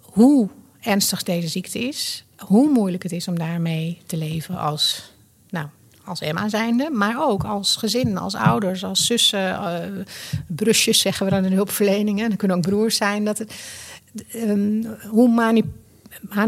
hoe 0.00 0.48
ernstig 0.80 1.22
deze 1.22 1.48
ziekte 1.48 1.78
is, 1.78 2.24
hoe 2.38 2.70
moeilijk 2.70 3.02
het 3.02 3.12
is 3.12 3.28
om 3.28 3.38
daarmee 3.38 3.98
te 4.06 4.16
leven 4.16 4.58
als, 4.58 5.12
nou, 5.50 5.66
als 6.04 6.20
Emma 6.20 6.48
zijnde, 6.48 6.90
maar 6.90 7.28
ook 7.28 7.44
als 7.44 7.76
gezin, 7.76 8.18
als 8.18 8.34
ouders, 8.34 8.84
als 8.84 9.06
zussen, 9.06 9.48
uh, 9.50 10.04
brusjes 10.46 11.00
zeggen 11.00 11.26
we 11.26 11.32
dan 11.32 11.44
in 11.44 11.52
hulpverleningen. 11.52 12.28
Dat 12.28 12.38
kunnen 12.38 12.56
ook 12.56 12.62
broers 12.62 12.96
zijn. 12.96 13.24
Dat 13.24 13.38
het, 13.38 13.54
um, 14.34 14.86
hoe 15.08 15.28
manip 15.28 15.66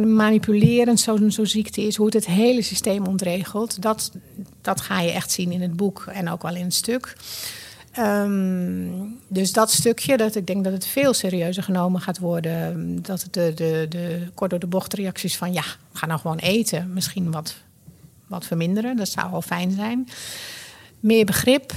manipulerend 0.04 1.00
zo'n 1.00 1.31
zo 1.31 1.45
ziekte 1.45 1.83
is, 1.87 1.97
hoe 1.97 2.07
het 2.07 2.14
het 2.14 2.26
hele 2.26 2.62
systeem 2.62 3.07
ontregelt, 3.07 3.83
dat, 3.83 4.12
dat 4.61 4.81
ga 4.81 5.00
je 5.00 5.11
echt 5.11 5.31
zien 5.31 5.52
in 5.52 5.62
het 5.62 5.76
boek 5.76 6.04
en 6.12 6.28
ook 6.28 6.42
wel 6.42 6.57
in 6.57 6.64
het 6.64 6.75
stuk. 6.75 7.16
Um, 7.99 9.19
dus 9.28 9.52
dat 9.52 9.71
stukje, 9.71 10.16
dat 10.16 10.35
ik 10.35 10.47
denk 10.47 10.64
dat 10.64 10.73
het 10.73 10.87
veel 10.87 11.12
serieuzer 11.12 11.62
genomen 11.62 12.00
gaat 12.00 12.19
worden. 12.19 13.02
Dat 13.02 13.26
de, 13.31 13.52
de, 13.54 13.87
de 13.88 14.28
kort 14.35 14.50
door 14.50 14.59
de 14.59 14.66
bocht 14.66 14.95
reacties 14.95 15.37
van 15.37 15.52
ja, 15.52 15.64
ga 15.92 16.07
nou 16.07 16.21
gewoon 16.21 16.38
eten, 16.38 16.92
misschien 16.92 17.31
wat, 17.31 17.57
wat 18.26 18.47
verminderen. 18.47 18.97
Dat 18.97 19.09
zou 19.09 19.31
wel 19.31 19.42
fijn 19.42 19.71
zijn. 19.71 20.09
Meer 21.00 21.25
begrip, 21.25 21.73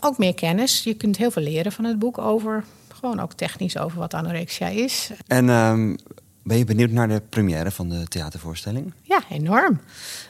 ook 0.00 0.18
meer 0.18 0.34
kennis. 0.34 0.82
Je 0.82 0.94
kunt 0.94 1.16
heel 1.16 1.30
veel 1.30 1.42
leren 1.42 1.72
van 1.72 1.84
het 1.84 1.98
boek 1.98 2.18
over, 2.18 2.64
gewoon 2.94 3.20
ook 3.20 3.32
technisch 3.32 3.78
over 3.78 3.98
wat 3.98 4.14
anorexia 4.14 4.68
is. 4.68 5.10
En 5.26 5.48
um, 5.48 5.96
ben 6.42 6.58
je 6.58 6.64
benieuwd 6.64 6.90
naar 6.90 7.08
de 7.08 7.22
première 7.28 7.70
van 7.70 7.88
de 7.88 8.08
theatervoorstelling? 8.08 8.92
Ja, 9.02 9.22
enorm. 9.30 9.80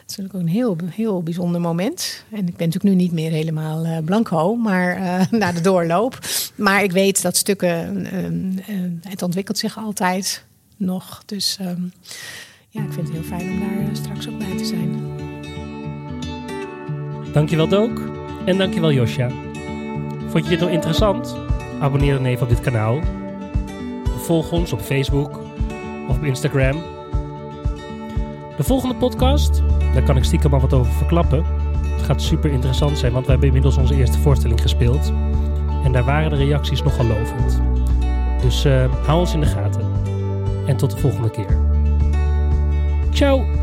Het 0.01 0.09
is 0.11 0.15
natuurlijk 0.17 0.35
ook 0.35 0.41
een 0.41 0.47
heel, 0.47 0.77
heel 0.85 1.23
bijzonder 1.23 1.61
moment. 1.61 2.23
En 2.31 2.47
ik 2.47 2.55
ben 2.55 2.67
natuurlijk 2.67 2.83
nu 2.83 2.95
niet 2.95 3.11
meer 3.11 3.31
helemaal 3.31 3.85
uh, 3.85 3.97
blanco, 4.05 4.55
maar 4.55 4.97
uh, 4.97 5.21
na 5.39 5.51
de 5.51 5.61
doorloop. 5.61 6.19
Maar 6.55 6.83
ik 6.83 6.91
weet 6.91 7.21
dat 7.21 7.37
stukken, 7.37 8.05
uh, 8.69 9.09
het 9.09 9.21
ontwikkelt 9.21 9.57
zich 9.57 9.77
altijd 9.77 10.45
nog. 10.77 11.23
Dus 11.25 11.57
ehm, 11.59 11.81
ja, 12.69 12.83
ik 12.83 12.93
vind 12.93 13.07
het 13.07 13.17
heel 13.17 13.37
fijn 13.37 13.51
om 13.51 13.59
daar 13.59 13.95
straks 13.95 14.27
ook 14.27 14.37
bij 14.37 14.57
te 14.57 14.65
zijn. 14.65 15.11
Dankjewel 17.33 17.67
Dook 17.67 18.01
en 18.45 18.57
dankjewel 18.57 18.91
Josja. 18.91 19.29
Vond 20.27 20.43
je 20.43 20.49
dit 20.49 20.59
nou 20.59 20.71
interessant? 20.71 21.35
Abonneer 21.79 22.13
dan 22.13 22.25
even 22.25 22.43
op 22.43 22.49
dit 22.49 22.61
kanaal. 22.61 23.01
Volg 24.17 24.51
ons 24.51 24.73
op 24.73 24.81
Facebook 24.81 25.42
of 26.07 26.15
op 26.15 26.23
Instagram. 26.23 26.81
De 28.57 28.63
volgende 28.63 28.95
podcast, 28.95 29.61
daar 29.93 30.03
kan 30.03 30.17
ik 30.17 30.23
stiekem 30.23 30.53
al 30.53 30.59
wat 30.59 30.73
over 30.73 30.91
verklappen. 30.91 31.45
Het 31.95 32.01
gaat 32.01 32.21
super 32.21 32.51
interessant 32.51 32.97
zijn, 32.97 33.11
want 33.11 33.25
we 33.25 33.31
hebben 33.31 33.47
inmiddels 33.47 33.77
onze 33.77 33.95
eerste 33.95 34.19
voorstelling 34.19 34.61
gespeeld. 34.61 35.13
En 35.83 35.91
daar 35.91 36.03
waren 36.03 36.29
de 36.29 36.45
reacties 36.45 36.83
nogal 36.83 37.05
lovend. 37.05 37.61
Dus 38.41 38.65
uh, 38.65 38.85
hou 39.05 39.19
ons 39.19 39.33
in 39.33 39.39
de 39.39 39.45
gaten. 39.45 39.91
En 40.65 40.77
tot 40.77 40.91
de 40.91 40.97
volgende 40.97 41.29
keer. 41.29 41.59
Ciao! 43.11 43.62